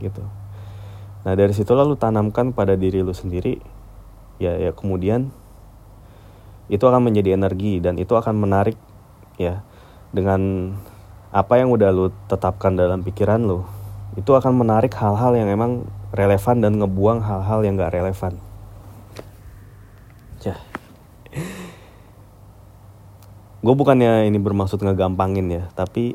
gitu. 0.00 0.24
Nah 1.24 1.32
dari 1.36 1.52
situ 1.52 1.72
lalu 1.76 1.96
tanamkan 1.96 2.56
pada 2.56 2.76
diri 2.76 3.04
lu 3.04 3.12
sendiri 3.12 3.60
ya 4.40 4.56
ya 4.56 4.72
kemudian 4.72 5.28
itu 6.68 6.84
akan 6.84 7.08
menjadi 7.08 7.36
energi 7.36 7.80
dan 7.80 8.00
itu 8.00 8.16
akan 8.16 8.36
menarik 8.36 8.76
ya. 9.36 9.60
Dengan 10.08 10.72
apa 11.28 11.60
yang 11.60 11.68
udah 11.68 11.92
lu 11.92 12.08
tetapkan 12.32 12.72
dalam 12.72 13.04
pikiran 13.04 13.44
lu 13.44 13.64
itu 14.16 14.32
akan 14.32 14.56
menarik 14.56 14.92
hal-hal 14.96 15.36
yang 15.36 15.52
emang 15.52 15.84
relevan 16.12 16.56
dan 16.64 16.72
ngebuang 16.80 17.20
hal-hal 17.20 17.60
yang 17.64 17.76
gak 17.76 17.94
relevan. 17.94 18.40
Cah. 20.38 20.58
Gue 23.58 23.74
bukannya 23.74 24.30
ini 24.30 24.38
bermaksud 24.38 24.78
ngegampangin 24.78 25.50
ya 25.50 25.66
tapi 25.74 26.14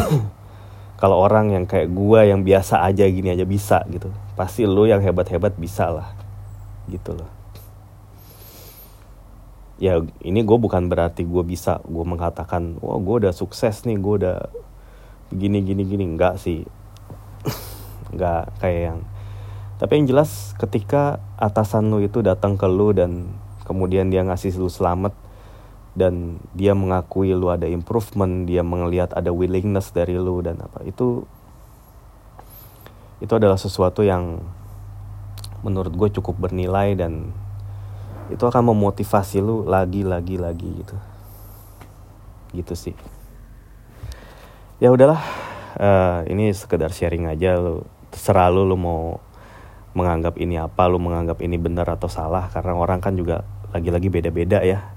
kalau 1.00 1.20
orang 1.20 1.52
yang 1.52 1.64
kayak 1.68 1.92
gue 1.92 2.20
yang 2.24 2.40
biasa 2.40 2.80
aja 2.88 3.04
gini 3.04 3.36
aja 3.36 3.44
bisa 3.44 3.84
gitu 3.92 4.08
pasti 4.32 4.64
lo 4.64 4.88
yang 4.88 5.04
hebat-hebat 5.04 5.60
bisa 5.60 5.92
lah 5.92 6.08
gitu 6.88 7.12
loh. 7.14 7.30
Ya 9.76 10.00
ini 10.24 10.40
gue 10.40 10.56
bukan 10.56 10.88
berarti 10.88 11.28
gue 11.28 11.44
bisa 11.44 11.84
gue 11.84 12.04
mengatakan 12.06 12.80
wah 12.80 12.96
gue 12.96 13.28
udah 13.28 13.34
sukses 13.36 13.84
nih 13.84 14.00
gue 14.00 14.14
udah 14.24 14.38
gini 15.36 15.60
gini 15.60 15.84
gini. 15.84 16.04
Enggak 16.16 16.40
sih 16.40 16.64
enggak 18.12 18.52
kayak 18.60 18.80
yang 18.92 18.98
tapi 19.82 19.98
yang 19.98 20.06
jelas 20.06 20.54
ketika 20.62 21.18
atasan 21.40 21.90
lu 21.90 21.98
itu 22.04 22.22
datang 22.22 22.54
ke 22.54 22.68
lu 22.70 22.94
dan 22.94 23.34
kemudian 23.66 24.12
dia 24.12 24.22
ngasih 24.22 24.54
lu 24.60 24.70
selamat 24.70 25.16
dan 25.98 26.38
dia 26.54 26.72
mengakui 26.72 27.34
lu 27.34 27.50
ada 27.50 27.66
improvement 27.66 28.46
dia 28.46 28.62
melihat 28.62 29.10
ada 29.12 29.34
willingness 29.34 29.90
dari 29.90 30.14
lu 30.14 30.38
dan 30.40 30.62
apa 30.62 30.86
itu 30.86 31.26
itu 33.22 33.32
adalah 33.38 33.54
sesuatu 33.54 34.02
yang 34.02 34.42
menurut 35.62 35.94
gue 35.94 36.08
cukup 36.18 36.50
bernilai 36.50 36.98
dan 36.98 37.30
itu 38.34 38.42
akan 38.42 38.74
memotivasi 38.74 39.38
lu 39.38 39.62
lagi 39.62 40.02
lagi 40.02 40.36
lagi 40.42 40.68
gitu. 40.82 40.96
Gitu 42.52 42.74
sih. 42.74 42.94
Ya 44.82 44.90
udahlah 44.90 45.22
uh, 45.78 46.26
ini 46.26 46.50
sekedar 46.50 46.90
sharing 46.90 47.30
aja 47.30 47.54
lu 47.62 47.86
terserah 48.12 48.52
lu 48.52 48.68
lu 48.68 48.76
mau 48.76 49.18
menganggap 49.96 50.36
ini 50.40 50.60
apa 50.60 50.88
lu 50.88 51.00
menganggap 51.00 51.40
ini 51.40 51.56
benar 51.56 51.88
atau 51.88 52.12
salah. 52.12 52.52
Karena 52.52 52.76
orang 52.76 53.00
kan 53.00 53.16
juga 53.16 53.42
lagi-lagi 53.72 54.12
beda-beda 54.12 54.60
ya. 54.60 54.92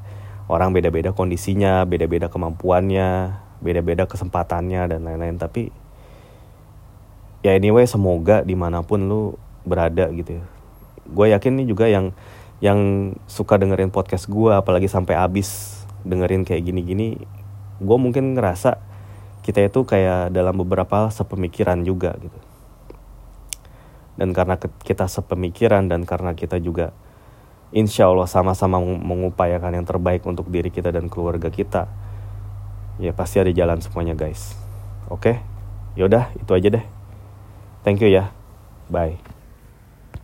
Orang 0.46 0.76
beda-beda 0.76 1.16
kondisinya 1.16 1.88
beda-beda 1.88 2.28
kemampuannya 2.28 3.42
beda-beda 3.64 4.06
kesempatannya 4.06 4.92
dan 4.92 5.00
lain-lain. 5.08 5.40
Tapi 5.40 5.72
ya 7.42 7.56
anyway 7.56 7.88
semoga 7.88 8.44
di 8.44 8.54
mana 8.54 8.84
pun 8.84 9.08
lu 9.08 9.40
berada 9.64 10.12
gitu 10.12 10.38
ya. 10.38 10.46
Gue 11.08 11.32
yakin 11.32 11.64
nih 11.64 11.68
juga 11.72 11.88
yang 11.88 12.14
yang 12.64 13.12
suka 13.28 13.60
dengerin 13.60 13.92
podcast 13.92 14.32
gue 14.32 14.52
apalagi 14.54 14.88
sampai 14.88 15.20
abis 15.20 15.82
dengerin 16.08 16.48
kayak 16.48 16.72
gini-gini 16.72 17.20
gue 17.84 17.98
mungkin 18.00 18.38
ngerasa 18.38 18.80
kita 19.44 19.68
itu 19.68 19.84
kayak 19.84 20.32
dalam 20.32 20.56
beberapa 20.56 21.12
sepemikiran 21.12 21.84
juga 21.84 22.16
gitu 22.16 22.45
dan 24.16 24.32
karena 24.32 24.56
kita 24.60 25.08
sepemikiran 25.08 25.92
dan 25.92 26.08
karena 26.08 26.32
kita 26.36 26.60
juga 26.60 26.96
insya 27.76 28.08
Allah 28.08 28.28
sama-sama 28.28 28.80
mengupayakan 28.80 29.76
yang 29.76 29.88
terbaik 29.88 30.24
untuk 30.24 30.48
diri 30.48 30.72
kita 30.72 30.96
dan 30.96 31.12
keluarga 31.12 31.52
kita 31.52 31.92
ya 33.00 33.12
pasti 33.12 33.44
ada 33.44 33.52
jalan 33.52 33.84
semuanya 33.84 34.16
guys. 34.16 34.56
Oke? 35.12 35.44
Yaudah 36.00 36.32
itu 36.40 36.52
aja 36.56 36.68
deh. 36.80 36.86
Thank 37.84 38.02
you 38.04 38.10
ya. 38.12 38.32
Bye 38.88 39.35